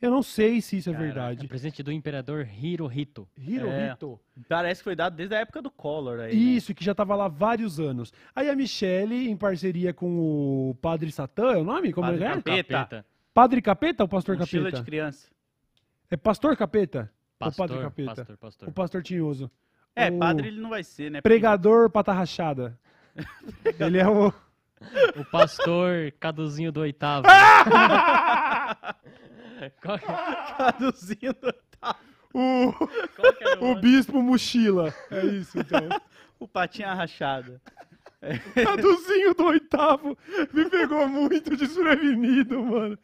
[0.00, 1.10] Eu não sei se isso é Caraca.
[1.10, 1.48] É verdade.
[1.48, 3.26] presente do imperador Hirohito.
[3.36, 4.20] Hirohito.
[4.48, 6.34] Parece que foi dado desde a época do Collor aí.
[6.34, 6.40] né?
[6.40, 8.12] Isso, que já estava lá vários anos.
[8.34, 11.92] Aí a Michele, em parceria com o Padre Satã, é o nome?
[11.92, 12.42] Como Padre é?
[12.42, 12.62] que é?
[12.62, 13.06] Capeta.
[13.32, 14.82] Padre Capeta ou Pastor Mochila Capeta?
[14.82, 15.28] de criança.
[16.10, 17.10] É Pastor Capeta?
[17.38, 18.14] Pastor, Padre Capeta.
[18.14, 18.68] pastor, pastor.
[18.68, 19.50] O Pastor Tinhoso.
[19.94, 21.20] É, O padre ele não vai ser, né?
[21.22, 22.78] Pregador Pata Rachada.
[23.80, 24.28] Ele é o...
[24.28, 27.26] O pastor Caduzinho do oitavo.
[29.82, 30.06] Qual, que-
[30.56, 31.96] Traduzindo, tá.
[32.34, 32.72] O,
[33.16, 33.82] qual que era o o outro?
[33.82, 34.94] Bispo Mochila.
[35.10, 35.88] É isso, então.
[36.38, 37.60] o patinha rachada.
[38.54, 40.16] Caduzinho do oitavo
[40.52, 42.98] me pegou muito desprevenido, mano.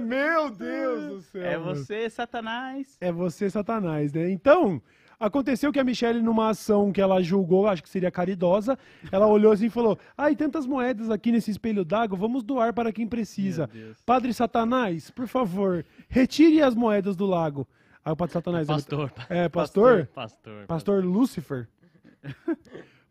[0.00, 1.42] Meu Deus do céu.
[1.42, 1.74] É mano.
[1.74, 2.96] você, Satanás.
[3.00, 4.30] É você, Satanás, né?
[4.30, 4.80] Então,
[5.18, 8.78] aconteceu que a Michelle, numa ação que ela julgou, acho que seria caridosa,
[9.10, 12.92] ela olhou assim e falou: Ai, tantas moedas aqui nesse espelho d'água, vamos doar para
[12.92, 13.68] quem precisa.
[13.72, 13.98] Meu Deus.
[14.04, 17.66] Padre Satanás, por favor, retire as moedas do lago.
[18.04, 18.66] Aí o Padre Satanás.
[18.66, 19.12] Pastor.
[19.28, 20.06] É, pastor?
[20.14, 20.66] Pastor.
[20.66, 21.68] Pastor Lúcifer.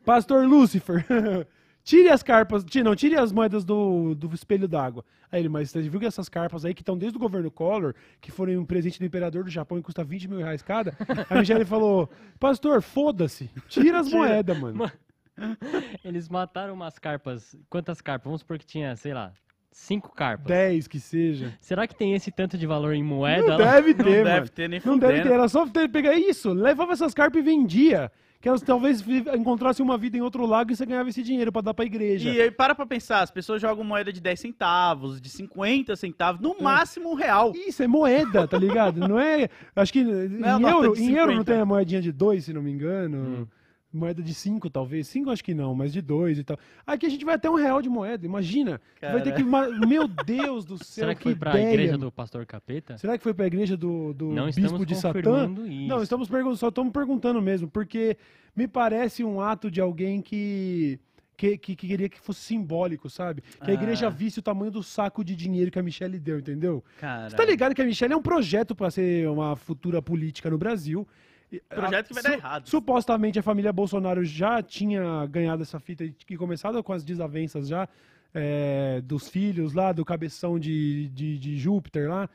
[0.04, 1.06] Pastor Lúcifer.
[1.88, 2.64] tire as carpas.
[2.66, 5.06] Tire, não, tire as moedas do, do espelho d'água.
[5.32, 7.94] Aí ele, mas você viu que essas carpas aí que estão desde o governo Collor,
[8.20, 10.96] que foram um presente do imperador do Japão e custa 20 mil reais cada,
[11.30, 13.50] a Michelle falou: Pastor, foda-se.
[13.70, 14.92] Tira as moedas, mano.
[16.04, 17.56] Eles mataram umas carpas.
[17.70, 18.26] Quantas carpas?
[18.26, 19.32] Vamos supor que tinha, sei lá,
[19.78, 20.48] cinco carpas.
[20.48, 21.54] 10 que seja.
[21.62, 23.42] Será que tem esse tanto de valor em moeda?
[23.48, 23.74] Não lá?
[23.76, 24.50] deve Não ter, deve mano.
[24.50, 25.18] ter nem Não deve ter.
[25.20, 25.34] fudendo.
[25.36, 28.12] Era só ter, pegar isso, levava essas carpas e vendia.
[28.40, 29.04] Que elas talvez
[29.36, 32.30] encontrassem uma vida em outro lago e você ganhava esse dinheiro pra dar pra igreja.
[32.30, 36.40] E aí, para pra pensar, as pessoas jogam moeda de 10 centavos, de 50 centavos,
[36.40, 36.44] É.
[36.44, 37.52] no máximo um real.
[37.56, 39.00] Isso, é moeda, tá ligado?
[39.08, 39.50] Não é.
[39.76, 41.52] Acho que é a em, euro, de em euro não 50.
[41.52, 43.18] tem a moedinha de 2, se não me engano.
[43.42, 43.48] Hum.
[43.98, 45.08] Moeda de 5, talvez.
[45.08, 46.58] 5 acho que não, mas de 2 e tal.
[46.86, 48.80] Aqui a gente vai até um real de moeda, imagina.
[49.02, 49.44] Vai ter que.
[49.44, 51.04] Meu Deus do céu.
[51.04, 51.74] Será que que foi pra ideia.
[51.74, 52.98] igreja do pastor Capeta?
[52.98, 55.52] Será que foi pra igreja do, do Não bispo estamos de Satã?
[55.66, 55.88] isso.
[55.88, 58.16] Não, estamos pergun- só estamos perguntando mesmo, porque
[58.56, 61.00] me parece um ato de alguém que
[61.40, 63.44] que, que, que queria que fosse simbólico, sabe?
[63.64, 64.10] Que a igreja Ah.
[64.10, 66.84] visse o tamanho do saco de dinheiro que a Michelle deu, entendeu?
[67.00, 67.30] Cara.
[67.30, 70.58] Você tá ligado que a Michelle é um projeto pra ser uma futura política no
[70.58, 71.08] Brasil.
[71.70, 72.68] Projeto que vai dar errado.
[72.68, 77.88] Supostamente a família Bolsonaro já tinha ganhado essa fita e começado com as desavenças já
[78.34, 82.30] é, dos filhos lá, do cabeção de, de, de Júpiter lá.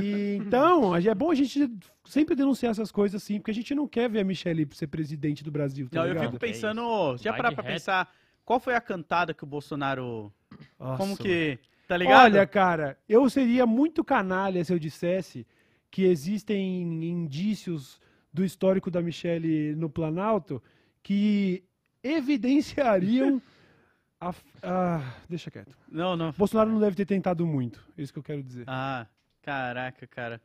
[0.00, 1.70] E, então, é bom a gente
[2.04, 5.44] sempre denunciar essas coisas assim, porque a gente não quer ver a Michelle ser presidente
[5.44, 5.88] do Brasil.
[5.88, 6.26] Tá Não, eu ligado?
[6.26, 7.16] fico pensando.
[7.18, 7.74] Já Vai parar pra reto.
[7.74, 8.12] pensar
[8.44, 10.32] qual foi a cantada que o Bolsonaro.
[10.78, 11.58] Nossa, como que.
[11.86, 12.24] Tá ligado?
[12.24, 15.46] Olha, cara, eu seria muito canalha se eu dissesse
[15.90, 17.98] que existem indícios
[18.32, 20.62] do histórico da Michelle no Planalto
[21.02, 21.64] que
[22.02, 23.40] evidenciariam
[24.20, 24.34] a.
[24.62, 25.76] ah, deixa quieto.
[25.90, 26.32] Não, não.
[26.32, 27.84] Bolsonaro não deve ter tentado muito.
[27.96, 28.64] É isso que eu quero dizer.
[28.66, 29.06] Ah,
[29.42, 30.40] caraca, cara.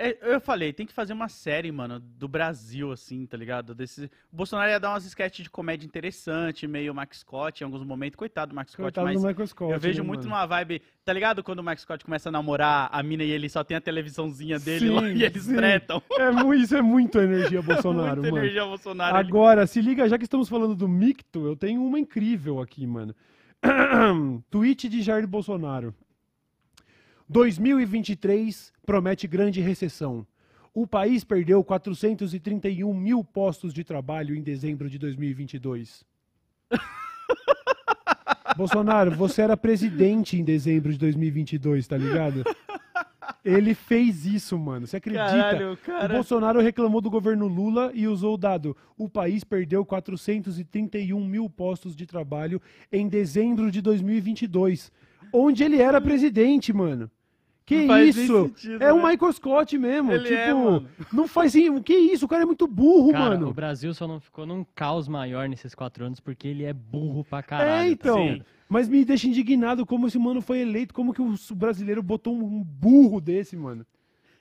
[0.00, 3.74] É, eu falei, tem que fazer uma série, mano, do Brasil, assim, tá ligado?
[3.74, 4.04] Desse...
[4.32, 8.14] O Bolsonaro ia dar umas sketches de comédia interessante, meio Max Scott em alguns momentos.
[8.14, 9.72] Coitado do Max Scott, Coitado mas do Michael Scott.
[9.72, 10.36] eu vejo né, muito mano?
[10.36, 10.82] numa vibe.
[11.04, 13.76] Tá ligado quando o Max Scott começa a namorar a mina e ele só tem
[13.76, 15.56] a televisãozinha dele lá Sim, e eles sim.
[15.56, 16.00] tretam?
[16.12, 18.38] É, isso é muito energia Bolsonaro, Muita mano.
[18.44, 19.16] energia Bolsonaro.
[19.18, 22.86] ele- Agora, se liga, já que estamos falando do Micto, eu tenho uma incrível aqui,
[22.86, 23.12] mano.
[24.48, 25.92] Tweet de Jair Bolsonaro.
[27.28, 30.26] 2023 promete grande recessão.
[30.72, 36.04] O país perdeu 431 mil postos de trabalho em dezembro de 2022.
[38.56, 42.44] Bolsonaro, você era presidente em dezembro de 2022, tá ligado?
[43.44, 44.86] Ele fez isso, mano.
[44.86, 45.26] Você acredita?
[45.26, 46.14] Caralho, O cara.
[46.14, 48.76] Bolsonaro reclamou do governo Lula e usou o dado.
[48.96, 52.60] O país perdeu 431 mil postos de trabalho
[52.90, 54.90] em dezembro de 2022,
[55.32, 57.10] onde ele era presidente, mano.
[57.68, 58.44] Que Não isso?
[58.46, 59.10] sentido, é o né?
[59.10, 60.10] Michael Scott mesmo.
[60.10, 60.88] Ele tipo, é, mano.
[61.12, 61.82] não faz assim.
[61.82, 62.24] Que isso?
[62.24, 63.48] O cara é muito burro, Cara, mano.
[63.48, 67.24] o Brasil só não ficou num caos maior nesses quatro anos porque ele é burro
[67.24, 67.88] pra caralho.
[67.88, 68.40] é, então.
[68.70, 72.62] Mas me deixa indignado como esse mano foi eleito, como que o brasileiro botou um
[72.62, 73.84] burro desse, mano.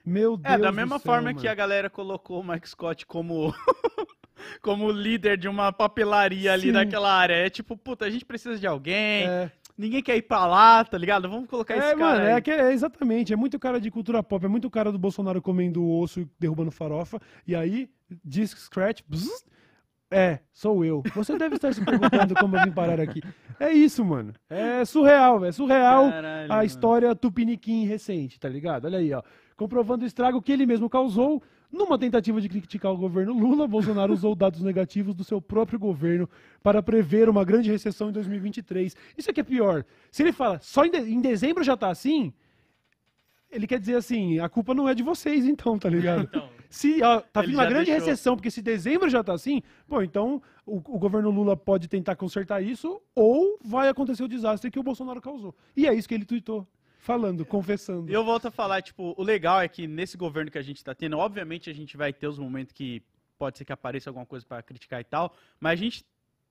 [0.05, 1.39] Meu Deus É, da do mesma céu, forma mano.
[1.39, 3.53] que a galera colocou o Mike Scott como.
[4.61, 6.71] como líder de uma papelaria ali Sim.
[6.71, 7.33] naquela área.
[7.33, 9.25] É tipo, puta, a gente precisa de alguém.
[9.27, 9.51] É.
[9.77, 11.29] Ninguém quer ir pra lá, tá ligado?
[11.29, 11.97] Vamos colocar É, esse cara.
[11.97, 12.43] mano, aí.
[12.47, 13.31] é, é exatamente.
[13.31, 14.43] É muito cara de cultura pop.
[14.43, 17.19] É muito cara do Bolsonaro comendo osso e derrubando farofa.
[17.45, 17.87] E aí,
[18.25, 19.01] disc scratch.
[19.07, 19.45] bzz,
[20.09, 21.03] é, sou eu.
[21.13, 23.21] Você deve estar se perguntando como eu vim parar aqui.
[23.59, 24.33] É isso, mano.
[24.49, 26.63] É surreal, é surreal Caralho, a mano.
[26.65, 28.85] história tupiniquim recente, tá ligado?
[28.85, 29.21] Olha aí, ó.
[29.55, 31.43] Comprovando o estrago que ele mesmo causou.
[31.71, 36.29] Numa tentativa de criticar o governo Lula, Bolsonaro usou dados negativos do seu próprio governo
[36.63, 38.95] para prever uma grande recessão em 2023.
[39.17, 39.83] Isso aqui é pior.
[40.11, 42.33] Se ele fala, só em, de- em dezembro já tá assim,
[43.51, 46.23] ele quer dizer assim, a culpa não é de vocês então, tá ligado?
[46.23, 48.05] Então, Se ó, tá vindo uma grande deixou.
[48.07, 52.15] recessão, porque se dezembro já tá assim, pô, então o, o governo Lula pode tentar
[52.17, 55.55] consertar isso ou vai acontecer o desastre que o Bolsonaro causou.
[55.75, 56.67] E é isso que ele tuitou,
[57.07, 58.11] falando, confessando.
[58.11, 60.93] eu volto a falar, tipo, o legal é que nesse governo que a gente tá
[60.93, 63.01] tendo, obviamente a gente vai ter os momentos que
[63.37, 66.05] pode ser que apareça alguma coisa pra criticar e tal, mas a gente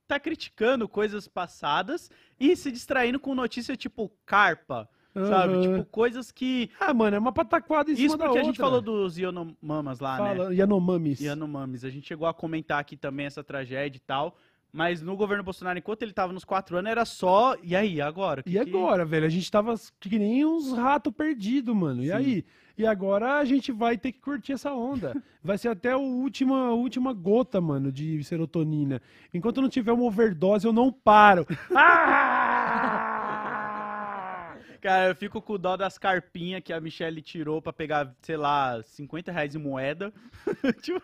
[0.08, 5.54] tá criticando coisas passadas e se distraindo com notícia tipo carpa, sabe?
[5.54, 5.62] Aham.
[5.62, 6.70] Tipo, coisas que.
[6.78, 10.00] Ah, mano, é uma pataquada em cima Isso da porque a gente falou dos Yanomamas
[10.00, 10.36] lá, né?
[10.36, 11.20] Fala, Yanomamis.
[11.20, 11.84] Yanomamis.
[11.84, 14.36] A gente chegou a comentar aqui também essa tragédia e tal.
[14.72, 17.56] Mas no governo Bolsonaro, enquanto ele tava nos quatro anos, era só.
[17.62, 18.42] E aí, agora?
[18.44, 19.24] E Que que- agora, velho?
[19.26, 22.02] A gente tava que nem uns ratos perdidos, mano.
[22.02, 22.12] E Sim.
[22.12, 22.44] aí?
[22.76, 25.14] E agora a gente vai ter que curtir essa onda.
[25.42, 29.00] Vai ser até a última, a última gota, mano, de serotonina.
[29.32, 31.46] Enquanto não tiver uma overdose, eu não paro.
[32.76, 34.56] Ah!
[34.80, 38.80] Cara, eu fico com dó das carpinhas que a Michelle tirou pra pegar, sei lá,
[38.84, 40.12] 50 reais em moeda.
[40.82, 41.00] Tipo,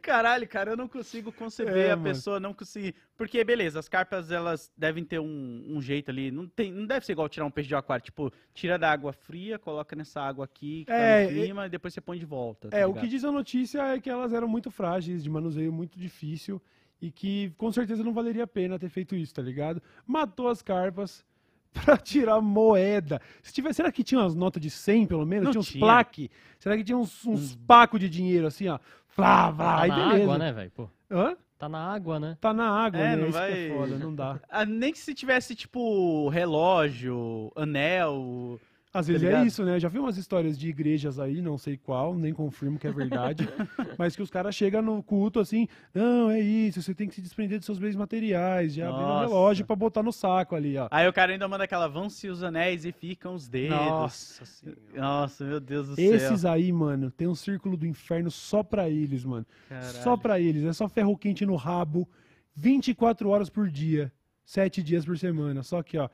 [0.00, 2.08] Caralho, cara, eu não consigo conceber É, a mano.
[2.08, 2.94] pessoa não conseguir.
[3.16, 6.30] Porque, beleza, as carpas, elas devem ter um, um jeito ali.
[6.30, 8.04] Não, tem, não deve ser igual tirar um peixe de aquário.
[8.04, 11.68] Tipo, tira da água fria, coloca nessa água aqui, que É, tá no clima, e
[11.70, 12.68] depois você põe de volta.
[12.68, 13.02] tá É, o ligado?
[13.04, 16.60] que diz a notícia é que elas eram muito frágeis, de manuseio muito difícil,
[17.00, 19.82] e que com certeza não valeria a pena ter feito isso, tá ligado?
[20.06, 21.24] Matou as carpas
[21.72, 23.20] pra tirar moeda.
[23.42, 25.44] Se tiver, será que tinha umas notas de 100 pelo menos?
[25.44, 25.78] Não tinha uns tinha.
[25.84, 25.86] Hum.
[25.86, 26.30] plaque?
[26.58, 28.78] Será que tinha uns, uns pacos de dinheiro assim, ó?
[29.20, 30.22] Flá, flá, Tá aí na beleza.
[30.24, 30.70] água, né, velho?
[30.70, 31.36] Pô, Hã?
[31.58, 32.38] tá na água, né?
[32.40, 33.16] Tá na água, É, né?
[33.16, 34.40] não Isso que é vai- foda, não dá.
[34.48, 38.58] Ah, nem que se tivesse, tipo, relógio, anel.
[38.92, 39.46] Às Tá vezes é ligado?
[39.46, 39.78] isso, né?
[39.78, 43.48] Já vi umas histórias de igrejas aí, não sei qual, nem confirmo que é verdade,
[43.96, 47.20] mas que os caras chegam no culto assim, não, é isso, você tem que se
[47.20, 49.26] desprender dos seus bens materiais, já abrindo Nossa.
[49.28, 50.88] relógio pra botar no saco ali, ó.
[50.90, 53.76] Aí o cara ainda manda aquela, vão-se os anéis e ficam os dedos.
[53.76, 54.80] Nossa senhora.
[54.96, 56.50] Nossa, meu Deus do Esses céu.
[56.50, 59.46] aí, mano, tem um círculo do inferno só pra eles, mano.
[59.68, 60.02] Caralho.
[60.02, 60.64] Só pra eles.
[60.64, 62.08] É só ferro quente no rabo
[62.56, 64.12] 24 horas por dia,
[64.44, 65.62] 7 dias por semana.
[65.62, 66.08] Só que, ó,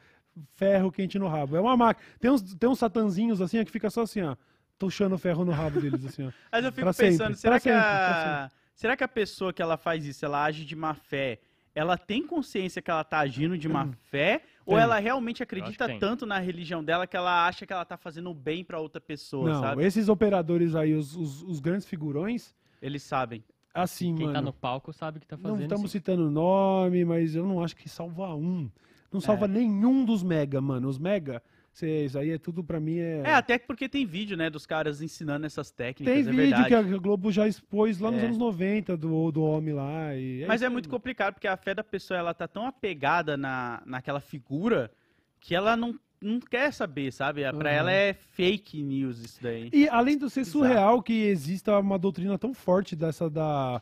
[0.54, 1.56] ferro quente no rabo.
[1.56, 2.06] É uma máquina.
[2.20, 4.36] Tem uns, tem uns satanzinhos assim, ó, que fica só assim, ó,
[4.78, 6.30] tuchando ferro no rabo deles, assim, ó.
[6.52, 8.50] Mas eu fico Pra pensando, sempre, será pra que, sempre, a...
[8.74, 11.40] será que a pessoa que ela faz isso, ela age de má fé,
[11.74, 14.42] ela tem consciência que ela tá agindo de má fé?
[14.64, 14.82] Ou Tem.
[14.82, 18.64] ela realmente acredita tanto na religião dela que ela acha que ela tá fazendo bem
[18.64, 19.84] pra outra pessoa, Não, sabe?
[19.84, 23.44] esses operadores aí, os, os, os grandes figurões, Eles sabem.
[23.72, 24.32] assim, Quem mano.
[24.38, 25.62] tá no palco sabe o que tá Não fazendo.
[25.62, 25.98] estamos sim.
[25.98, 28.68] citando nome, mas eu não acho que salva um.
[29.12, 29.48] Não salva É.
[29.48, 30.88] nenhum dos mega, mano.
[30.88, 31.42] Os mega,
[31.72, 33.22] cê, isso aí é tudo pra mim é.
[33.24, 36.68] É, até porque tem vídeo, né, dos caras ensinando essas técnicas, Tem é vídeo verdade.
[36.68, 38.26] que a Globo já expôs lá nos É.
[38.26, 40.14] anos 90 do, do homem lá.
[40.14, 43.82] E Mas é muito complicado, porque a fé da pessoa, ela tá tão apegada na,
[43.86, 44.90] naquela figura
[45.38, 47.42] que ela não, não quer saber, sabe?
[47.52, 47.78] Pra Aham.
[47.78, 49.68] ela é fake news isso daí.
[49.72, 53.80] E além de ser surreal que exista uma doutrina tão forte dessa da,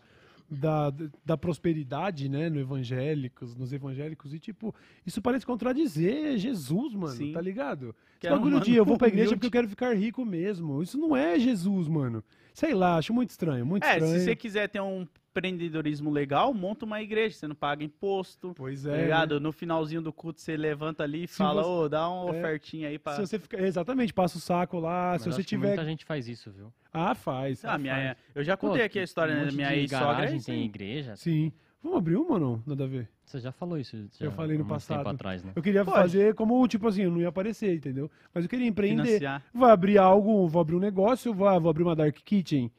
[0.50, 0.92] da,
[1.24, 4.74] da prosperidade, né, no evangélicos, nos evangélicos, e tipo,
[5.06, 7.32] isso parece contradizer Jesus, mano, Sim.
[7.32, 7.94] tá ligado?
[8.20, 9.36] Que Esse é bagulho de eu vou pra igreja humilde.
[9.36, 10.82] porque eu quero ficar rico mesmo.
[10.82, 12.22] Isso não é Jesus, mano.
[12.52, 14.18] Sei lá, acho muito estranho, muito É, estranho.
[14.18, 15.06] se você quiser ter um
[15.38, 18.52] empreendedorismo legal, monta uma igreja, você não paga imposto.
[18.56, 19.02] Pois Tá é.
[19.02, 19.40] ligado?
[19.40, 22.38] No finalzinho do culto você levanta ali e Se fala, você- ô, dá uma é.
[22.38, 23.14] ofertinha aí pra.
[23.14, 25.68] Se você ficar, exatamente, passa o saco lá, Mas se você acho que tiver.
[25.68, 26.72] Muita gente faz isso, viu?
[26.92, 27.64] Ah, faz.
[27.64, 28.16] Ah, ah, minha, faz.
[28.34, 30.24] eu já Pô, contei aqui a história um né, da monte minha ex-sogra.
[30.24, 30.64] é tem aí.
[30.64, 31.16] igreja.
[31.16, 31.52] Sim.
[31.82, 32.62] Vamos abrir uma ou não?
[32.66, 33.10] Nada a ver.
[33.26, 33.94] Você já falou isso.
[34.18, 34.98] Já, Eu falei no passado.
[34.98, 35.52] tempo atrás, né?
[35.54, 35.98] Eu queria Pode.
[35.98, 38.10] fazer como, tipo assim, eu não ia aparecer, entendeu?
[38.32, 39.02] Mas eu queria empreender.
[39.18, 39.42] Financiar.
[39.52, 42.70] Vou abrir algo, vou abrir um negócio, vou, vou abrir uma dark kitchen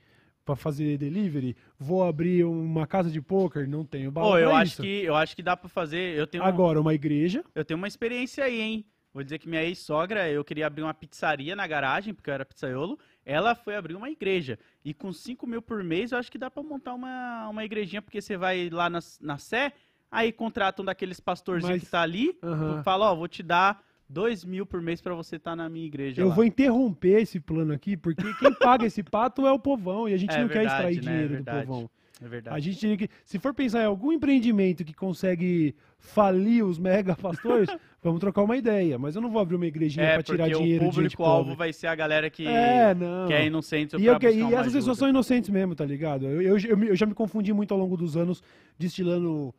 [0.45, 4.73] pra fazer delivery, vou abrir uma casa de poker, não tenho bala Pô, eu acho,
[4.73, 4.81] isso.
[4.83, 6.15] que, eu acho que dá pra fazer.
[6.15, 8.85] Eu tenho, Agora, uma igreja, eu tenho uma experiência aí, hein?
[9.11, 12.45] Vou dizer que minha ex-sogra, eu queria abrir uma pizzaria na garagem, porque eu era
[12.45, 12.99] pizzaiolo.
[13.25, 14.59] Ela foi abrir uma igreja.
[14.83, 18.01] E com 5 mil por mês, eu acho que dá pra montar uma, uma igrejinha,
[18.01, 19.71] porque você vai lá na, na Sé,
[20.11, 22.83] aí contrata um daqueles pastorzinhos Mas- que tá ali, Aham.
[22.83, 26.21] fala, ó, vou te dar 2 mil por mês pra você estar na minha igreja.
[26.21, 26.35] eu lá.
[26.35, 30.17] vou interromper esse plano aqui, porque quem paga esse pato é o povão, e a
[30.17, 30.99] gente É não quer verdade, extrair né?
[30.99, 31.59] É dinheiro verdade.
[31.61, 31.89] do povão.
[32.23, 32.55] É verdade.
[32.55, 37.13] A gente teria que, se for pensar em algum empreendimento que consegue falir os mega
[37.13, 37.67] pastores,
[38.01, 38.97] vamos trocar uma ideia.
[38.97, 41.43] Mas eu não vou abrir uma igrejinha É, pra tirar dinheiro o de gente público-alvo
[41.49, 41.57] pobre.
[41.57, 43.27] vai ser a galera que, É, não.
[43.27, 44.95] que é inocente E, eu, e essas pessoas ajuda.
[44.95, 46.25] são inocentes mesmo, tá ligado?
[46.25, 48.41] Eu, eu, eu, eu já me confundi muito ao longo dos anos
[48.79, 49.53] destilando.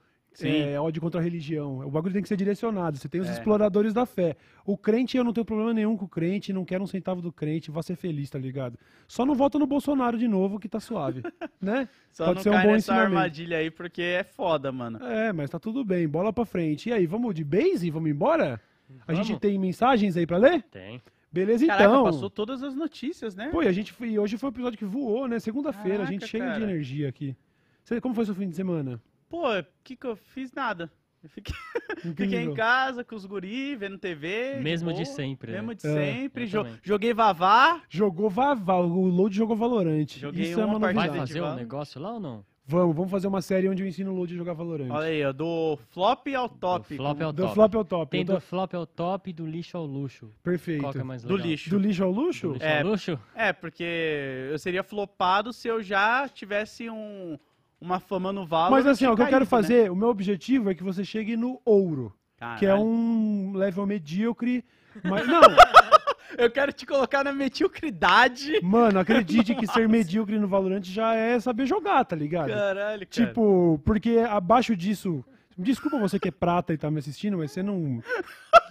[0.45, 1.79] É, ódio contra a religião.
[1.87, 2.99] O bagulho tem que ser direcionado.
[2.99, 3.33] Você tem os É.
[3.33, 4.37] exploradores da fé.
[4.65, 7.33] O crente, eu não tenho problema nenhum com o crente, não quero um centavo do
[7.33, 8.79] crente, vá ser feliz, tá ligado?
[9.07, 11.23] Só não vota no Bolsonaro de novo, que tá suave,
[11.61, 11.89] né?
[12.13, 14.99] Só Pode não ser um cai bom nessa armadilha aí, porque é foda, mano.
[15.05, 16.89] É, mas tá tudo bem, bola pra frente.
[16.89, 17.91] E aí, vamos de base?
[17.91, 18.61] Vamos embora?
[19.07, 19.41] A gente Vamos.
[19.41, 20.63] tem mensagens aí pra ler?
[20.71, 21.01] Tem.
[21.33, 22.05] Beleza, Caraca, então.
[22.05, 23.49] passou todas as notícias, né?
[23.51, 25.39] Pô, a gente foi, hoje foi um episódio que voou, né?
[25.39, 27.37] Segunda-feira, a gente cheio de energia aqui.
[27.85, 29.01] Você- como foi seu fim de semana?
[29.29, 30.53] Pô, o que que eu fiz?
[30.53, 30.91] Nada.
[31.23, 31.55] Eu fiquei,
[32.15, 34.61] fiquei em casa com os guri, vendo TV.
[34.63, 35.59] Mesmo de boa, sempre, né?
[35.59, 36.45] Mesmo de É, sempre.
[36.45, 36.79] eu jo- também.
[36.83, 37.83] joguei Vavá.
[37.89, 40.21] Jogou Vavá, o Load jogou Valorante.
[40.21, 41.59] Joguei Isso é uma Vai de fazer Valorant.
[41.59, 42.45] negócio lá ou não?
[42.69, 44.91] Vamos, vamos fazer uma série onde eu ensino o Load a jogar Valorante.
[44.91, 46.89] Olha aí, ó, do flop ao top.
[46.89, 47.55] Do flop ao do top.
[47.55, 48.11] flop ao top.
[48.11, 50.31] Tem do tô- flop ao top e do lixo ao luxo.
[50.45, 50.81] Perfeito.
[50.83, 51.47] Qual que é mais Do legal?
[51.49, 51.71] lixo.
[51.71, 52.53] Do lixo ao Do luxo?
[52.53, 52.81] lixo É.
[52.83, 53.19] ao luxo?
[53.35, 57.39] É, porque eu seria flopado se eu já tivesse um,
[57.81, 58.71] uma fama no Valorant.
[58.73, 59.63] Mas assim, ó, o que eu quero caído, né?
[59.63, 62.13] fazer, o meu objetivo é que você chegue no ouro,
[62.59, 62.85] que é Caralho.
[62.85, 64.65] um level medíocre.
[65.05, 65.41] Mas, não,
[66.39, 68.61] Eu quero te colocar na mediocridade.
[68.63, 72.49] mano, acredite que ser medíocre no Valorant já é saber jogar, tá ligado?
[72.49, 73.27] Caralho, cara.
[73.29, 75.25] Tipo, porque abaixo disso.
[75.59, 78.03] Desculpa você que é prata e tá me assistindo, mas você não.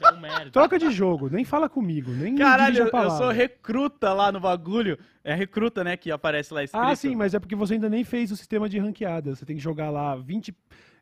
[0.02, 0.52] É um merda.
[0.52, 4.98] Troca de jogo, nem fala comigo, nem Caralho, eu, eu sou recruta lá no bagulho.
[5.24, 6.84] É recruta, né, que aparece lá escrito.
[6.84, 9.36] Ah, sim, mas é porque você ainda nem fez o sistema de ranqueada.
[9.36, 10.56] Você tem que jogar lá 20,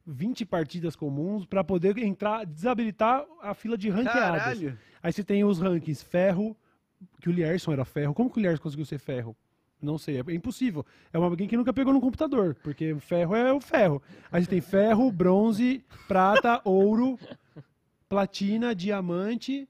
[0.05, 4.41] 20 partidas comuns pra poder entrar, desabilitar a fila de ranqueadas.
[4.41, 4.79] Caralho.
[5.01, 6.55] Aí você tem os rankings ferro,
[7.19, 8.13] que o Lierson era ferro.
[8.13, 9.35] Como que o Lierson conseguiu ser ferro?
[9.83, 10.85] Não sei, é impossível.
[11.11, 14.01] É uma alguém que nunca pegou no computador, porque o ferro é o ferro.
[14.31, 17.19] Aí você tem ferro, bronze, prata, ouro,
[18.07, 19.67] platina, diamante,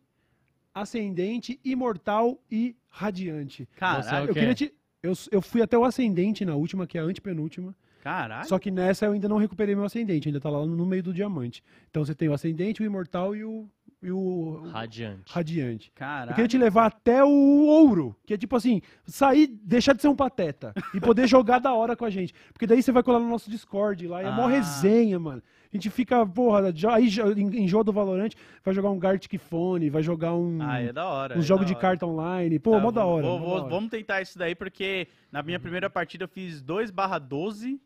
[0.74, 3.68] ascendente, imortal e radiante.
[3.76, 4.28] Caralho.
[4.28, 4.74] O Eu queria te.
[5.02, 7.76] Eu, eu fui até o ascendente na última, que é a antepenúltima.
[8.04, 8.48] Caralho.
[8.48, 11.14] Só que nessa eu ainda não recuperei meu ascendente, ainda tá lá no meio do
[11.14, 11.64] diamante.
[11.90, 13.68] Então você tem o ascendente, o imortal e o,
[14.04, 15.24] e o Radiante.
[15.34, 15.88] radiante.
[15.88, 16.36] Eu Caralho.
[16.36, 17.30] queria te levar até o
[17.66, 21.74] ouro, que é tipo assim, sair, deixar de ser um pateta e poder jogar da
[21.74, 22.34] hora com a gente.
[22.52, 24.50] Porque daí você vai colar no nosso Discord lá, é mó Ah.
[24.50, 25.42] resenha, mano.
[25.72, 28.32] A gente fica, porra, aí jo- en- enjoa do Valorant,
[28.64, 31.36] vai jogar um Gartic Phone, vai jogar um, Ah, é da hora.
[31.36, 31.82] um é jogo da de hora.
[31.82, 32.60] carta online.
[32.60, 33.26] Pô, Tá, mó da hora.
[33.26, 33.70] vou- mó vou- da hora.
[33.74, 37.82] Vamos tentar isso daí, porque na minha primeira partida eu fiz 2 barra 12,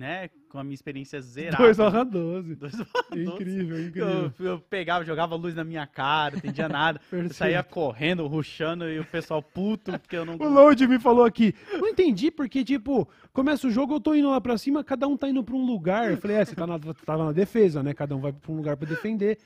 [0.00, 0.30] né?
[0.48, 1.62] Com a minha experiência zerada.
[1.62, 2.54] 2 barra 12.
[2.56, 3.24] Dois barra doze.
[3.24, 4.32] Incrível, incrível.
[4.40, 7.00] Eu, eu pegava, jogava luz na minha cara, não entendia nada.
[7.30, 10.36] Saía correndo, ruxando e o pessoal puto, porque eu não.
[10.36, 11.54] O Load me falou aqui.
[11.72, 15.16] Não entendi porque, tipo, começa o jogo, eu tô indo lá pra cima, cada um
[15.16, 16.10] tá indo pra um lugar.
[16.10, 17.92] Eu falei, é, você tá na, tava na defesa, né?
[17.92, 19.38] Cada um vai pra um lugar pra defender.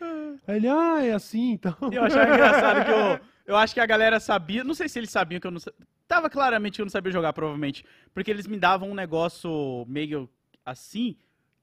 [0.46, 1.74] Aí ele, ah, é assim, então.
[1.90, 3.34] Eu achava engraçado que eu.
[3.46, 4.64] Eu acho que a galera sabia.
[4.64, 5.60] Não sei se eles sabiam que eu não.
[6.08, 7.84] Tava claramente que eu não sabia jogar, provavelmente.
[8.12, 10.28] Porque eles me davam um negócio meio
[10.64, 11.16] assim.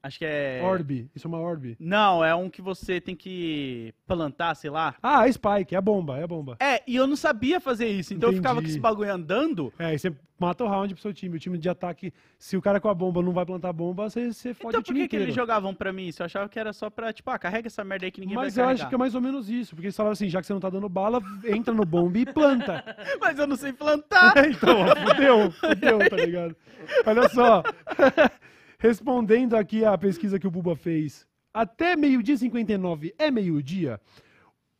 [0.03, 0.59] Acho que é.
[0.63, 1.77] Orb, isso é uma orb.
[1.79, 4.95] Não, é um que você tem que plantar, sei lá.
[5.01, 6.57] Ah, a Spike, é a bomba, é a bomba.
[6.59, 8.11] É, e eu não sabia fazer isso.
[8.11, 8.71] Então eu ficava com Entendi.
[8.71, 9.71] esse bagulho andando.
[9.77, 11.37] É, aí você mata o round pro seu time.
[11.37, 14.33] O time de ataque, se o cara com a bomba não vai plantar bomba, você,
[14.33, 15.25] você fode Então o por time que, que inteiro.
[15.25, 16.23] eles jogavam pra mim isso?
[16.23, 18.55] Eu achava que era só pra, tipo, ah, carrega essa merda aí que ninguém Mas
[18.55, 18.81] vai eu carregar.
[18.85, 20.59] acho que é mais ou menos isso, porque eles falaram assim, já que você não
[20.59, 22.83] tá dando bala, entra no bomba e planta.
[23.21, 24.33] Mas eu não sei plantar.
[24.49, 26.55] então, ó, fudeu, fudeu, tá ligado?
[27.05, 27.61] Olha só,
[28.81, 34.01] respondendo aqui a pesquisa que o Buba fez, até meio-dia e 59 é meio-dia?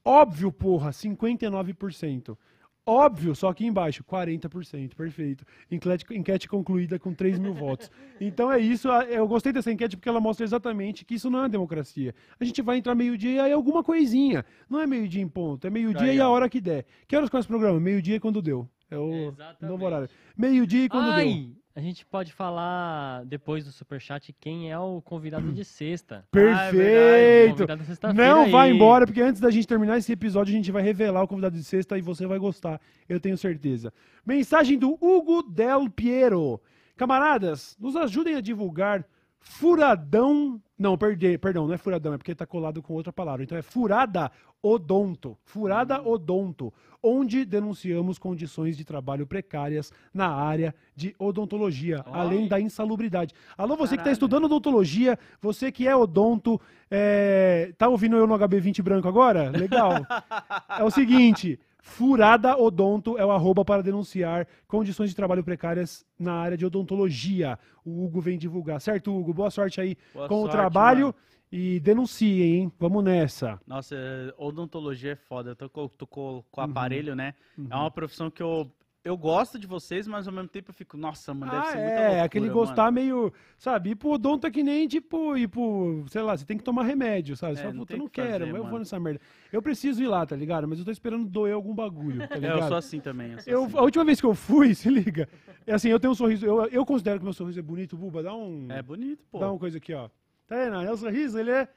[0.03, 2.35] Óbvio, porra, 59%.
[2.83, 5.45] Óbvio, só aqui embaixo, 40%, perfeito.
[5.69, 7.91] Enquete, enquete concluída com 3 mil votos.
[8.19, 11.47] Então é isso, eu gostei dessa enquete porque ela mostra exatamente que isso não é
[11.47, 12.15] democracia.
[12.39, 14.43] A gente vai entrar meio-dia e aí alguma coisinha.
[14.67, 16.87] Não é meio-dia em ponto, é meio-dia e a hora que der.
[17.07, 17.79] Que horas começa o programa?
[17.79, 18.67] Meio-dia e quando deu.
[18.89, 19.71] É o Exatamente.
[19.71, 20.09] novo horário.
[20.35, 21.60] Meio-dia e quando deu.
[21.73, 26.25] A gente pode falar depois do superchat quem é o convidado de sexta.
[26.35, 27.53] Ah, é Perfeito!
[27.53, 28.75] convidado de sexta-feira Não vai aí.
[28.75, 31.63] embora, porque antes da gente terminar esse episódio, a gente vai revelar o convidado de
[31.63, 33.93] sexta e você vai gostar, eu tenho certeza.
[34.25, 36.59] Mensagem do Hugo Del Piero.
[36.97, 39.05] Camaradas, nos ajudem a divulgar
[39.41, 40.61] Furadão.
[40.77, 43.43] Não, perde, perdão, não é furadão, é porque tá colado com outra palavra.
[43.43, 44.31] Então é Furada
[44.63, 45.37] Odonto.
[45.43, 46.73] Furada Odonto,
[47.03, 52.13] onde denunciamos condições de trabalho precárias na área de odontologia, Ó.
[52.15, 53.33] além da insalubridade.
[53.57, 54.13] Alô, você que está Caralho.
[54.13, 57.73] estudando odontologia, você que é odonto, é...
[57.77, 59.49] tá ouvindo eu no HB20 branco agora?
[59.49, 59.93] Legal.
[60.79, 66.33] é o seguinte, Furada Odonto é o arroba para denunciar condições de trabalho precárias na
[66.33, 67.57] área de odontologia.
[67.83, 69.33] O Hugo vem divulgar, certo, Hugo?
[69.33, 71.15] Boa sorte aí Boa com o sorte, trabalho mano.
[71.51, 72.71] e denunciem, hein?
[72.79, 73.59] Vamos nessa.
[73.65, 75.51] Nossa, é, odontologia é foda.
[75.51, 76.69] Eu tô com, tô com, com Uhum.
[76.69, 77.33] aparelho, né?
[77.69, 78.71] É uma profissão que eu,
[79.03, 81.77] eu gosto de vocês, mas ao mesmo tempo eu fico, nossa, mano, deve Ah, ser
[81.79, 82.59] muita é, loucura, aquele mano.
[82.59, 86.57] gostar meio, sabe, ir pro odonto é que nem, tipo, pro, sei lá, você tem
[86.57, 87.55] que tomar remédio, sabe?
[87.55, 88.79] Você É, fala, puta, eu não o que fazer, quero, mas eu vou mano.
[88.79, 89.19] nessa merda.
[89.51, 90.67] Eu preciso ir lá, tá ligado?
[90.67, 92.59] Mas eu tô esperando doer algum bagulho, tá É, ligado?
[92.61, 93.31] eu sou assim também.
[93.31, 93.77] Eu Eu- assim.
[93.77, 95.27] a última vez que eu fui, se liga,
[95.65, 98.21] é assim, eu tenho um sorriso, eu, eu considero que meu sorriso é bonito, Buba,
[98.21, 98.67] dá um...
[98.69, 99.39] É bonito, pô.
[99.39, 100.09] Dá uma coisa aqui, ó.
[100.45, 100.75] Tá vendo?
[100.81, 101.67] É o sorriso, ele é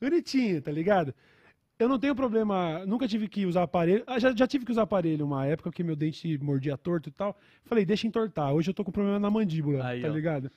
[0.00, 1.14] bonitinho, tá ligado?
[1.84, 4.02] Eu não tenho problema, nunca tive que usar aparelho.
[4.06, 7.12] Ah, já, já tive que usar aparelho uma época que meu dente mordia torto e
[7.12, 7.36] tal.
[7.64, 8.52] Falei, deixa entortar.
[8.54, 10.10] Hoje eu tô com problema na mandíbula, Aí, tá ó.
[10.12, 10.50] ligado?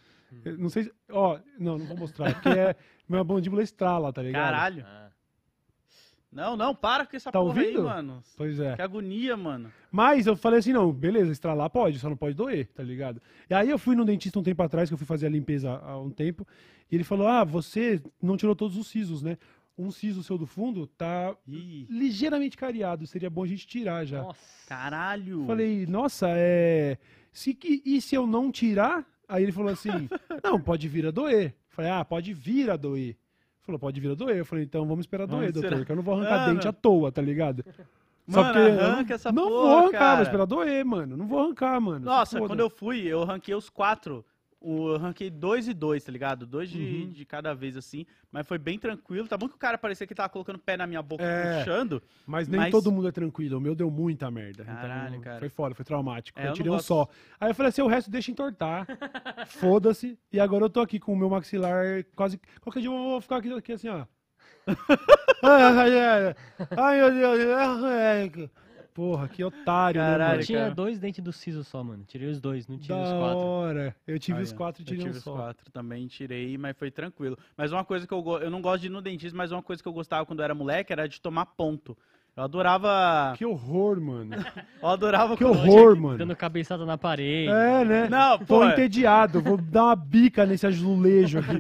[0.46, 0.94] Eu Não sei se.
[1.12, 2.76] Ó, não, não vou mostrar, porque é.
[3.08, 4.44] Minha mandíbula estrala, tá ligado?
[4.44, 4.86] Caralho.
[4.88, 5.10] Ah,
[6.32, 7.84] Não, não, para com essa Tá porra aí, ouvindo?
[7.84, 8.24] mano.
[8.36, 8.76] Pois é.
[8.76, 9.72] Que agonia, mano.
[9.92, 13.22] Mas eu falei assim, não, beleza, estralar pode, só não pode doer, tá ligado?
[13.50, 15.72] E aí eu fui no dentista um tempo atrás, que eu fui fazer a limpeza
[15.72, 16.46] há um tempo,
[16.92, 19.38] e ele falou, ah, você não tirou todos os sisos, né?
[19.78, 24.24] Um siso seu do fundo tá Ih, ligeiramente cariado, seria bom a gente tirar já.
[24.24, 24.40] Nossa.
[24.68, 25.46] caralho.
[25.46, 26.98] Falei, nossa, é.
[27.32, 27.82] Se que...
[27.86, 29.06] E se eu não tirar?
[29.28, 29.90] Aí ele falou assim:
[30.44, 31.54] não, pode vir a doer.
[31.70, 33.16] Falei, ah, pode vir a doer.
[33.62, 34.38] Falou, pode vir a doer.
[34.38, 35.86] Eu falei, então vamos esperar Vamos doer, doutor, esperar.
[35.86, 36.54] que eu não vou arrancar Mano.
[36.54, 37.64] dente à toa, tá ligado?
[38.26, 40.16] Mano, eu arranca essa não porra, vou arrancar, cara.
[40.16, 41.16] vou esperar doer, mano.
[41.18, 42.06] Não vou arrancar, mano.
[42.06, 42.48] Nossa, foda.
[42.50, 44.26] quando eu fui, eu ranquei os quatro.
[44.70, 46.46] O- Eu ranquei dois e dois, tá ligado?
[46.46, 47.10] Dois de, Uhum.
[47.10, 48.06] de cada vez, assim.
[48.32, 49.28] Mas foi bem tranquilo.
[49.28, 51.60] Tá bom que o cara parecia que tava colocando o pé na minha boca, É.
[51.60, 52.02] puxando.
[52.26, 53.58] Mas nem mas- todo mundo é tranquilo.
[53.58, 54.66] O meu deu muita merda.
[54.66, 55.40] Caralho, então, cara.
[55.40, 56.38] Foi foda, foi traumático.
[56.40, 56.88] É, eu tirei um gosto.
[56.88, 57.08] só.
[57.40, 58.86] Aí eu falei assim: o resto deixa entortar.
[59.48, 60.18] Foda-se.
[60.32, 62.40] E agora eu tô aqui com o meu maxilar quase.
[62.62, 64.06] Qualquer dia eu vou ficar aqui, aqui assim, ó.
[65.44, 66.36] ai, ai, ai,
[66.78, 67.12] ai, meu
[68.30, 68.50] Deus.
[68.98, 70.42] Porra, que otário, né, Caralho, mano?
[70.42, 70.74] Eu tinha cara.
[70.74, 72.04] dois dentes do siso só, mano.
[72.04, 73.46] Tirei os dois, não Da tirei os quatro.
[73.46, 73.96] hora.
[74.08, 75.34] Eu tive Aí, os quatro e Eu tirei um tive os só.
[75.36, 77.38] quatro também, tirei, mas foi tranquilo.
[77.56, 79.84] Mas uma coisa que eu eu não gosto de ir no dentista, mas uma coisa
[79.84, 81.96] que eu gostava quando eu era moleque era de tomar ponto.
[82.38, 83.34] Eu adorava.
[83.36, 84.36] Que horror, mano.
[84.80, 86.20] Eu adorava Que horror, mano.
[86.20, 87.50] Dando cabeçada na parede.
[87.50, 88.08] É, né?
[88.08, 88.66] Não, Tô pô.
[88.66, 91.58] entediado, vou dar uma bica nesse azulejo aqui.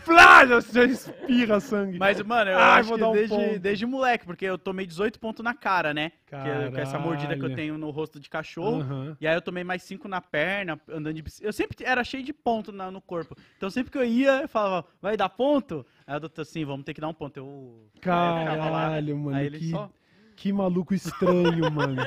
[0.00, 1.98] Flá, já espirra sangue.
[1.98, 3.58] Mas, mano, eu Ai, acho vou que dar um desde, ponto.
[3.58, 6.10] desde moleque, porque eu tomei 18 pontos na cara, né?
[6.26, 7.56] Que com essa mordida que eu Caralho.
[7.56, 8.80] tenho no rosto de cachorro.
[8.80, 9.16] Aham.
[9.20, 11.48] E aí eu tomei mais cinco na perna, andando de bicicleta.
[11.48, 13.36] Eu sempre era cheio de ponto na- no corpo.
[13.58, 15.84] Então sempre que eu ia, eu falava, vai dar ponto?
[16.06, 17.36] Aí o doutor assim, vamos ter que dar um ponto.
[17.36, 17.44] Eu.
[17.46, 19.36] Aí eu ficava lá, Caralho, mano.
[19.36, 19.90] Aí ele que, só.
[20.36, 22.02] Que maluco estranho, mano.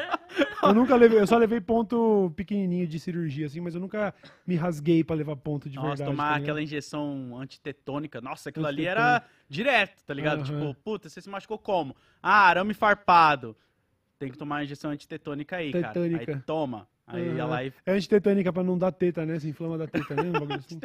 [0.61, 4.13] Eu nunca levei, eu só levei ponto pequenininho de cirurgia, assim, mas eu nunca
[4.45, 6.09] me rasguei pra levar ponto de Nossa, verdade.
[6.09, 8.19] tomar tá aquela injeção antitetônica.
[8.21, 10.41] Nossa, aquilo ali era direto, tá ligado?
[10.41, 10.45] Aham.
[10.45, 11.95] Tipo, puta, você se machucou como?
[12.21, 13.55] Ah, arame farpado.
[14.19, 15.93] Tem que tomar a injeção antitetônica aí, cara.
[15.93, 16.31] Tetânica.
[16.31, 16.87] Aí toma.
[17.05, 17.51] Aí ia Aham.
[17.51, 17.73] lá e...
[17.85, 19.39] É antitetânica pra não dar teta, né?
[19.39, 20.31] Se inflama da teta, né?
[20.55, 20.79] Assim.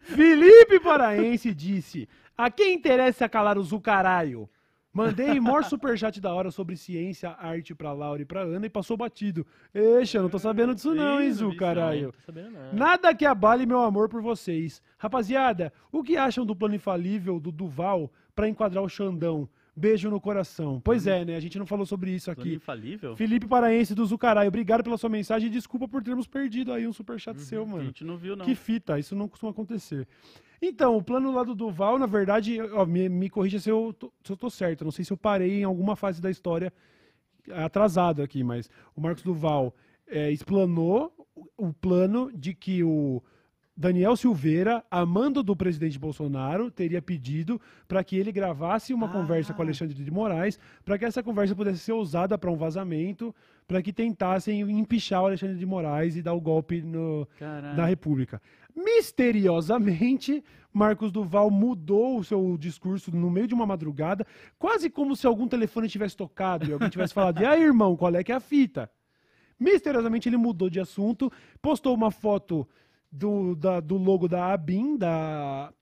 [0.00, 4.48] Felipe Paraense disse: A quem interessa calar o Zucaralho?
[4.92, 8.96] Mandei maior superchat da hora sobre ciência, arte pra Laura e pra Ana e passou
[8.96, 9.46] batido.
[9.72, 12.12] Eixa, não tô sabendo disso não, hein, Zu, caralho.
[12.72, 14.82] Nada que abale meu amor por vocês.
[14.98, 19.48] Rapaziada, o que acham do plano infalível do Duval pra enquadrar o Xandão?
[19.76, 20.80] Beijo no coração.
[20.82, 21.36] Pois é, né?
[21.36, 22.56] A gente não falou sobre isso Plano aqui.
[22.56, 23.16] infalível?
[23.16, 26.92] Felipe Paraense do Zucaralho, obrigado pela sua mensagem e desculpa por termos perdido aí um
[26.92, 27.84] superchat seu, A mano.
[27.84, 28.44] gente não viu, não.
[28.44, 30.06] Que fita, isso não costuma acontecer.
[30.60, 34.12] Então, o plano lá do Duval, na verdade, ó, me, me corrija se eu, tô,
[34.22, 34.84] se eu tô certo.
[34.84, 36.72] Não sei se eu parei em alguma fase da história
[37.52, 39.74] atrasado aqui, mas o Marcos Duval
[40.06, 41.20] é, explanou o
[41.56, 43.22] o plano de que o
[43.76, 47.58] Daniel Silveira, amando do presidente Bolsonaro, teria pedido
[47.88, 49.10] para que ele gravasse uma Ah.
[49.10, 53.34] conversa com Alexandre de Moraes, para que essa conversa pudesse ser usada para um vazamento,
[53.66, 57.26] para que tentassem empichar o Alexandre de Moraes e dar o golpe no,
[57.76, 58.42] da República.
[58.76, 64.26] Misteriosamente, Marcos Duval mudou o seu discurso no meio de uma madrugada,
[64.58, 68.14] quase como se algum telefone tivesse tocado e alguém tivesse falado: e aí, irmão, qual
[68.14, 68.90] é que é a fita?
[69.58, 71.30] Misteriosamente, ele mudou de assunto,
[71.62, 72.66] postou uma foto
[73.10, 75.72] do, da- do logo da ABIN, da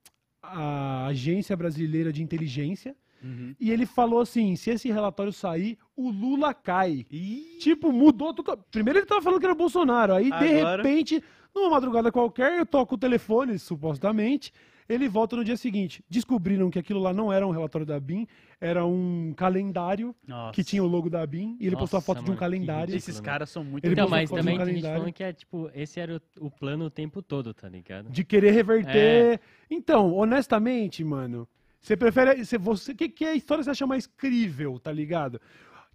[1.07, 3.53] Agência Brasileira de Inteligência, Uhum.
[3.59, 7.05] e ele falou assim: se esse relatório sair, o Lula cai.
[7.11, 8.57] Ih, Tipo, mudou tudo.
[8.71, 10.13] Primeiro ele tava falando que era Bolsonaro.
[10.13, 11.21] Aí, de Agora- repente,
[11.53, 14.53] numa madrugada qualquer, eu toco o telefone, supostamente.
[14.89, 16.03] Ele volta no dia seguinte.
[16.09, 18.27] Descobriram que aquilo lá não era um relatório da BIM,
[18.59, 20.51] era um calendário nossa.
[20.51, 21.55] que tinha o logo da BIM.
[21.59, 22.93] E ele postou a Nossa, foto de um mano, calendário.
[22.93, 22.97] ridículo.
[22.97, 23.85] Esses caras são muito...
[23.85, 26.47] Ele Então, mas de um também tem gente falando que é, tipo, esse era o,
[26.47, 28.09] o plano o tempo todo, tá ligado?
[28.09, 29.39] De querer reverter.
[29.69, 31.47] Então, honestamente, mano,
[31.79, 32.43] você prefere.
[32.43, 35.39] Você, você, que, que a história você acha mais crível, tá ligado?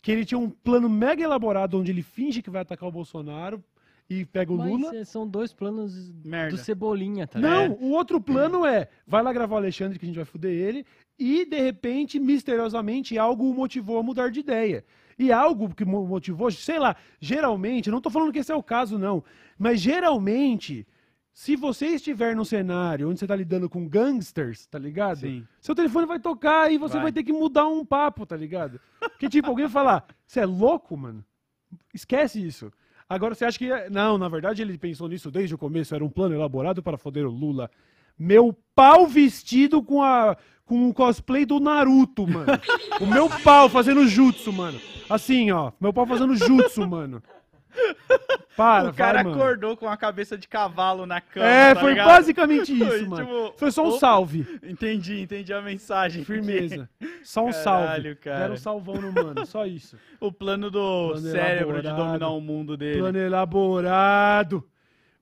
[0.00, 3.62] Que ele tinha um plano mega elaborado onde ele finge que vai atacar o Bolsonaro
[4.08, 4.96] e pega o Mas Lula.
[4.96, 6.56] é, são dois planos Merda.
[6.56, 10.08] do Cebolinha, tá Não, o outro plano é, vai lá gravar o Alexandre que a
[10.08, 10.84] gente vai fuder ele,
[11.18, 14.84] e de repente, misteriosamente, algo o motivou a mudar de ideia.
[15.18, 18.62] E algo que mo- motivou, sei lá, geralmente, não tô falando que esse é o
[18.62, 19.22] caso, não,
[19.56, 20.86] mas geralmente,
[21.32, 25.18] se você estiver num cenário onde você tá lidando com gangsters, tá ligado?
[25.20, 25.46] Sim.
[25.60, 27.04] Seu telefone vai tocar e você vai.
[27.04, 27.12] Vai.
[27.12, 28.80] ter que mudar um papo, tá ligado?
[29.00, 31.24] Porque, tipo, alguém vai falar, você é louco, mano?
[31.92, 32.72] Esquece isso.
[33.08, 33.68] Agora você acha que.
[33.90, 37.26] Não, na verdade ele pensou nisso desde o começo, era um plano elaborado para foder
[37.26, 37.70] o Lula.
[38.18, 40.36] Meu pau vestido com a.
[40.64, 42.52] com o cosplay do Naruto, mano.
[43.00, 44.80] O meu pau fazendo jutsu, mano.
[45.08, 45.72] Assim, ó.
[45.80, 47.22] Meu pau fazendo jutsu, mano.
[48.56, 51.90] Para, o cara vai, acordou com a cabeça de cavalo na cama, É, tá foi
[51.90, 52.06] ligado?
[52.06, 53.24] basicamente isso, Foi, mano.
[53.26, 53.98] tipo, Foi só um opa.
[53.98, 54.46] salve.
[54.62, 56.24] Entendi, entendi a mensagem.
[56.24, 56.88] Firmeza.
[57.24, 58.14] Só um Caralho, salve.
[58.16, 58.38] cara.
[58.40, 59.96] Deram um salvão no mano, só isso.
[60.20, 63.00] O plano do Plano cérebro de dominar o mundo dele.
[63.00, 64.62] Plano elaborado.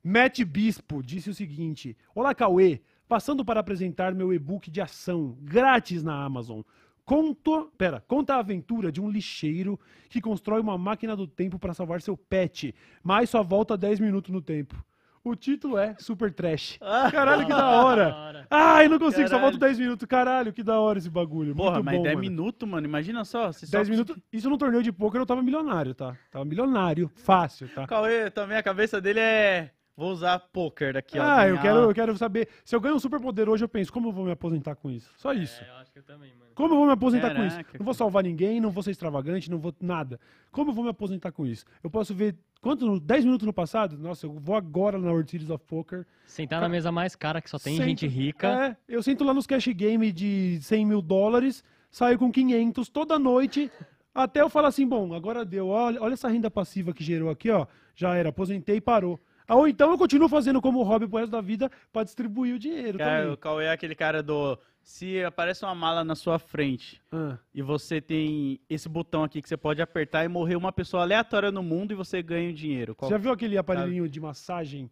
[0.04, 2.80] Matt Bispo disse o seguinte: Olá, Cauê.
[3.08, 6.62] Passando para apresentar meu e-book de ação, grátis na Amazon.
[7.04, 9.78] Conta, pera, conta a aventura de um lixeiro
[10.08, 14.30] que constrói uma máquina do tempo para salvar seu pet, mas só volta 10 minutos
[14.32, 14.76] no tempo.
[15.24, 16.78] O título é Super Trash.
[17.12, 18.44] Caralho, que da hora.
[18.50, 20.04] Ai, não consigo, só volta 10 minutos.
[20.06, 21.54] Caralho, que da hora esse bagulho.
[21.54, 22.28] Porra, Muito mas bom, 10 mano.
[22.28, 22.86] minutos, mano.
[22.86, 23.52] Imagina só.
[23.52, 23.90] Você 10 só...
[23.90, 24.16] minutos.
[24.32, 26.16] Isso no torneio de pôquer eu tava milionário, tá?
[26.28, 27.08] Tava milionário.
[27.14, 27.86] Fácil, tá?
[27.86, 29.70] Cauê, também a cabeça dele é.
[30.02, 31.22] Vou usar poker daqui, ó.
[31.22, 32.48] Ah, eu ganhar- quero, eu quero saber.
[32.64, 35.12] Se eu ganho um superpoder hoje, eu penso, como eu vou me aposentar com isso?
[35.16, 35.62] Só isso.
[35.62, 36.50] É, eu acho que eu também, mano.
[36.56, 37.56] Como eu vou me aposentar com isso?
[37.56, 40.18] Caraca, Não vou salvar ninguém, não vou ser extravagante, não vou nada.
[40.50, 41.64] Como eu vou me aposentar com isso?
[41.84, 42.84] Eu posso ver quanto?
[42.84, 43.96] no- 10 minutos no passado?
[43.96, 46.04] Nossa, eu vou agora na World Series of Poker.
[46.26, 48.48] Sentar na mesa mais cara, que só tem Sento- gente rica.
[48.48, 53.20] É, eu sento lá nos cash game de 100 mil dólares, saio com 500 toda
[53.20, 53.70] noite,
[54.12, 57.50] até eu falar assim, bom, agora deu, olha, olha essa renda passiva que gerou aqui,
[57.50, 59.20] ó, já era, aposentei e parou.
[59.52, 62.58] Ah, Ou então eu continuo fazendo como hobby pro resto da vida pra distribuir o
[62.58, 63.34] dinheiro Cara, também.
[63.34, 64.58] o Cauê é aquele cara do.
[64.82, 69.48] Se aparece uma mala na sua frente Ah, e você tem esse botão aqui que
[69.48, 72.94] você pode apertar e morrer uma pessoa aleatória no mundo e você ganha o dinheiro.
[72.94, 74.90] Qual- Você já viu aquele aparelhinho de massagem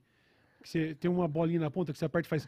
[0.63, 2.47] que você tem uma bolinha na ponta que você aperta e faz.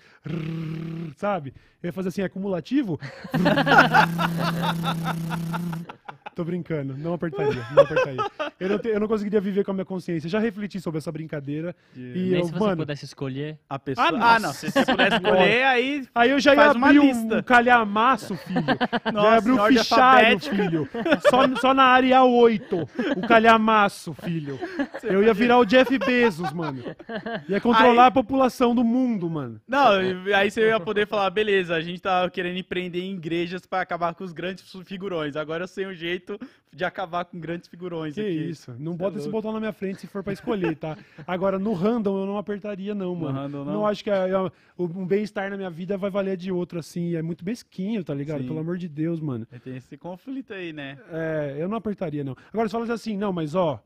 [1.17, 1.55] Sabe?
[1.83, 3.01] Eu ia fazer assim, acumulativo.
[6.35, 8.21] Tô brincando, não apertaria, não apertaria.
[8.59, 10.29] Eu não, te- eu não conseguiria viver com a minha consciência.
[10.31, 11.75] Já refleti sobre essa brincadeira.
[11.95, 13.59] E Nem eu, se você mano, pudesse escolher.
[13.69, 14.07] A pessoa...
[14.07, 14.47] Ah, Ah, nossa.
[14.47, 14.53] não.
[14.55, 16.07] Se você pudesse escolher, aí...
[16.15, 18.65] Aí eu já ia abrir um, um calhamaço, filho.
[19.05, 20.89] já Nossa, ia abrir um fichário, filho.
[21.29, 24.59] Só, só na área 8, o calhamaço, filho.
[25.03, 26.83] Eu ia virar o Jeff Bezos, mano.
[27.49, 29.61] Ia controlar Aí- a população do mundo, mano.
[29.69, 29.89] Não,
[30.35, 34.15] aí você ia poder falar, beleza, a gente tá querendo empreender em igrejas pra acabar
[34.15, 35.37] com os grandes figurões.
[35.37, 36.22] Agora eu sei um jeito
[36.73, 38.31] de acabar com grandes figurões Que aqui.
[38.51, 38.75] isso.
[38.79, 40.97] Não Cê bota é esse botão na minha frente se for pra escolher, tá?
[41.27, 43.39] Agora, no random eu não apertaria, não, mano.
[43.39, 43.87] random, não?
[43.87, 47.15] acho que a- a- o um bem-estar na minha vida vai valer de outro, assim.
[47.15, 48.41] É muito mesquinho, tá ligado?
[48.43, 48.47] Sim.
[48.49, 49.47] Pelo amor de Deus, mano.
[49.63, 50.99] Tem esse conflito aí, né?
[51.11, 52.37] É, eu não apertaria, não.
[52.53, 53.83] Agora, você fala assim, não, mas ó,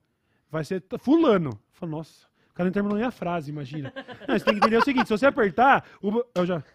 [0.50, 1.58] vai ser fulano.
[1.72, 2.26] Fala, nossa,
[2.56, 3.92] cara não terminou nem a frase, imagina.
[4.26, 6.24] Não, você tem que entender o seguinte, se você apertar, o...
[6.34, 6.62] eu já...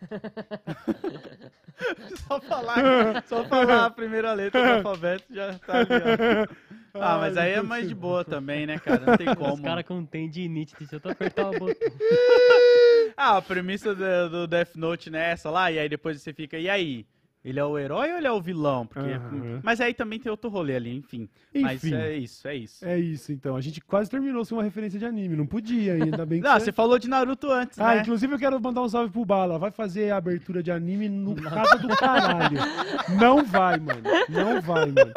[2.28, 7.02] Só falar, só falar a primeira letra do alfabeto já tá ali, ó.
[7.02, 9.00] Ah, mas aí é mais de boa também, né, cara?
[9.04, 9.64] Não tem Os como.
[9.64, 11.92] caras com tendinite, deixa eu só apertar o botão.
[13.18, 16.34] Ah, a premissa do, do Death Note não é essa lá, e aí depois você
[16.34, 17.06] fica, e aí?
[17.44, 18.86] Ele é o herói ou ele é o vilão?
[18.86, 19.62] Porque, Aham.
[19.64, 21.28] Mas aí também tem outro rolê ali, enfim.
[21.56, 21.96] Mas Enfim.
[21.96, 22.86] é isso, é isso.
[22.86, 23.56] É isso, então.
[23.56, 25.36] A gente quase terminou sem uma referência de anime.
[25.36, 28.02] Não podia ainda, bem que Não, você- você falou de Naruto antes, Ah, né?
[28.02, 29.58] inclusive eu quero mandar um salve pro Bala.
[29.58, 32.60] Vai fazer a abertura de anime no casa do caralho.
[33.20, 34.02] Não vai, mano.
[34.30, 35.14] Não vai, mano.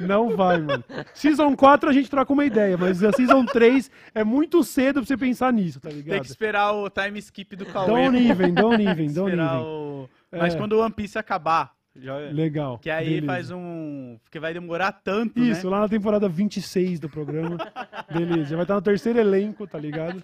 [0.00, 0.82] Não vai, mano.
[1.14, 5.04] Season 4 a gente troca uma ideia, mas a Season 3 é muito cedo pra
[5.04, 6.14] você pensar nisso, tá ligado?
[6.14, 7.86] Tem que esperar o time skip do Cauê.
[7.86, 9.46] Don't even, don't even, don't even.
[9.62, 10.08] o...
[10.32, 10.58] Mas É.
[10.58, 12.16] quando o One Piece acabar, já...
[12.16, 12.78] Legal.
[12.78, 13.26] que aí beleza.
[13.26, 14.18] faz um...
[14.22, 15.70] Porque vai demorar tanto, Isso, né?
[15.72, 17.56] lá na temporada 26 do programa.
[18.12, 20.22] Beleza, já vai estar no terceiro elenco, tá ligado?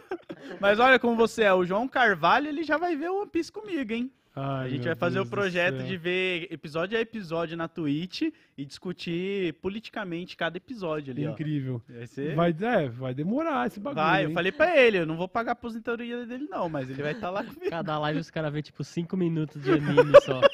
[0.60, 3.50] Mas olha como você é, o João Carvalho, ele já vai ver o One Piece
[3.52, 4.10] comigo, hein?
[4.38, 7.66] Ai, a gente vai fazer Deus o do projeto de ver episódio a episódio na
[7.66, 8.22] Twitch
[8.56, 11.32] e discutir politicamente cada episódio ali, ó.
[11.32, 11.82] Incrível.
[11.88, 12.34] Vai ser...
[12.36, 14.04] Vai, é, vai demorar esse bagulho.
[14.04, 14.34] Vai, eu hein?
[14.34, 17.30] falei pra ele, eu não vou pagar a aposentadoria dele não, mas ele vai estar
[17.30, 17.68] lá comigo.
[17.68, 20.40] Cada live os caras vê tipo 5 minutos de anime só.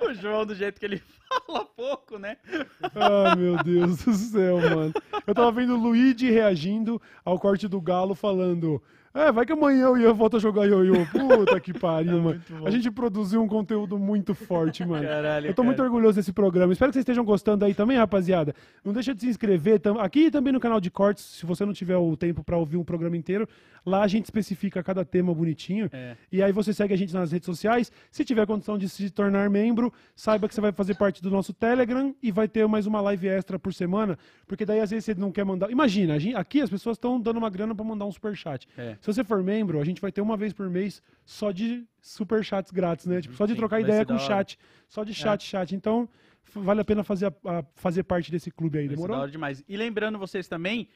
[0.00, 1.02] O João, do jeito que ele
[1.46, 2.38] fala pouco, né?
[2.82, 4.92] Ai, meu Deus do céu, mano.
[5.26, 8.82] Eu tava vendo o Luigi reagindo ao corte do Galo falando.
[9.12, 10.94] É, vai que amanhã eu ia voltar a jogar ioiô.
[11.10, 12.22] Puta que pariu, mano.
[12.22, 12.66] muito bom.
[12.66, 15.02] A gente produziu um conteúdo muito forte, mano.
[15.04, 15.88] Caralho, Eu tô muito cara.
[15.88, 16.72] orgulhoso desse programa.
[16.72, 18.54] Espero que vocês estejam gostando aí também, rapaziada.
[18.84, 21.64] Não deixa de se inscrever tam- aqui e também no canal de cortes, se você
[21.64, 23.48] não tiver o tempo pra ouvir um programa inteiro.
[23.84, 25.88] Lá a gente especifica cada tema bonitinho.
[25.92, 26.14] É.
[26.30, 27.90] E aí você segue a gente nas redes sociais.
[28.12, 31.52] Se tiver condição de se tornar membro, saiba que você vai fazer parte do nosso
[31.52, 35.14] Telegram e vai ter mais uma live extra por semana, porque daí às vezes você
[35.14, 35.70] não quer mandar.
[35.70, 38.68] Imagina, aqui as pessoas estão dando uma grana pra mandar um superchat.
[38.76, 38.96] É.
[39.00, 42.70] Se você for membro, a gente vai ter uma vez por mês só de superchats
[42.70, 43.20] grátis, né?
[43.20, 44.16] Tipo, só de Sim, trocar ideia com o.
[44.16, 44.18] É.
[44.18, 44.58] chat.
[44.88, 45.74] Só de chat, chat.
[45.74, 46.08] Então,
[46.54, 49.16] vale a pena fazer, a- a- fazer parte desse clube aí, Vai demorou?
[49.16, 49.64] da hora demais.
[49.68, 50.88] E lembrando vocês também,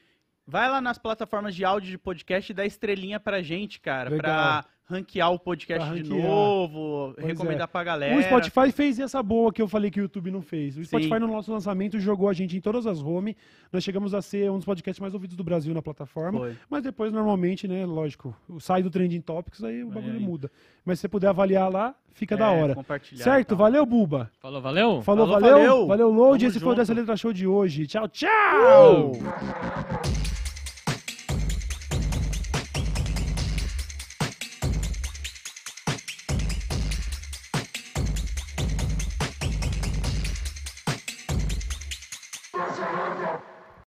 [0.46, 4.20] vai lá nas plataformas de áudio de podcast e dá estrelinha pra gente, cara, Legal.
[4.22, 6.28] pra ranquear o podcast Pra de ranquear.
[6.28, 7.66] novo, Pois recomendar é.
[7.66, 8.16] pra galera.
[8.18, 10.76] O Spotify fez essa boa que eu falei que o YouTube não fez.
[10.76, 10.84] O Sim.
[10.84, 13.36] Spotify, no nosso lançamento, jogou a gente em todas as home.
[13.72, 16.38] Nós chegamos a ser um dos podcasts mais ouvidos do Brasil na plataforma.
[16.38, 16.56] Foi.
[16.68, 20.20] Mas depois, normalmente, né, lógico, sai do Trending Topics, aí o bagulho aí.
[20.20, 20.50] muda.
[20.84, 22.74] Mas se você puder avaliar lá, fica da É, hora.
[22.74, 23.56] compartilhar e Certo?
[23.56, 24.30] Valeu, Buba.
[24.38, 25.00] Falou, valeu?
[25.02, 25.56] Falou, Falou, valeu.
[25.58, 25.86] valeu.
[25.86, 26.38] Valeu, Load.
[26.44, 26.76] Tamo Esse foi o junto.
[26.80, 27.86] Dessa Letra Show de hoje.
[27.86, 29.12] Tchau, tchau!
[29.12, 30.33] Let's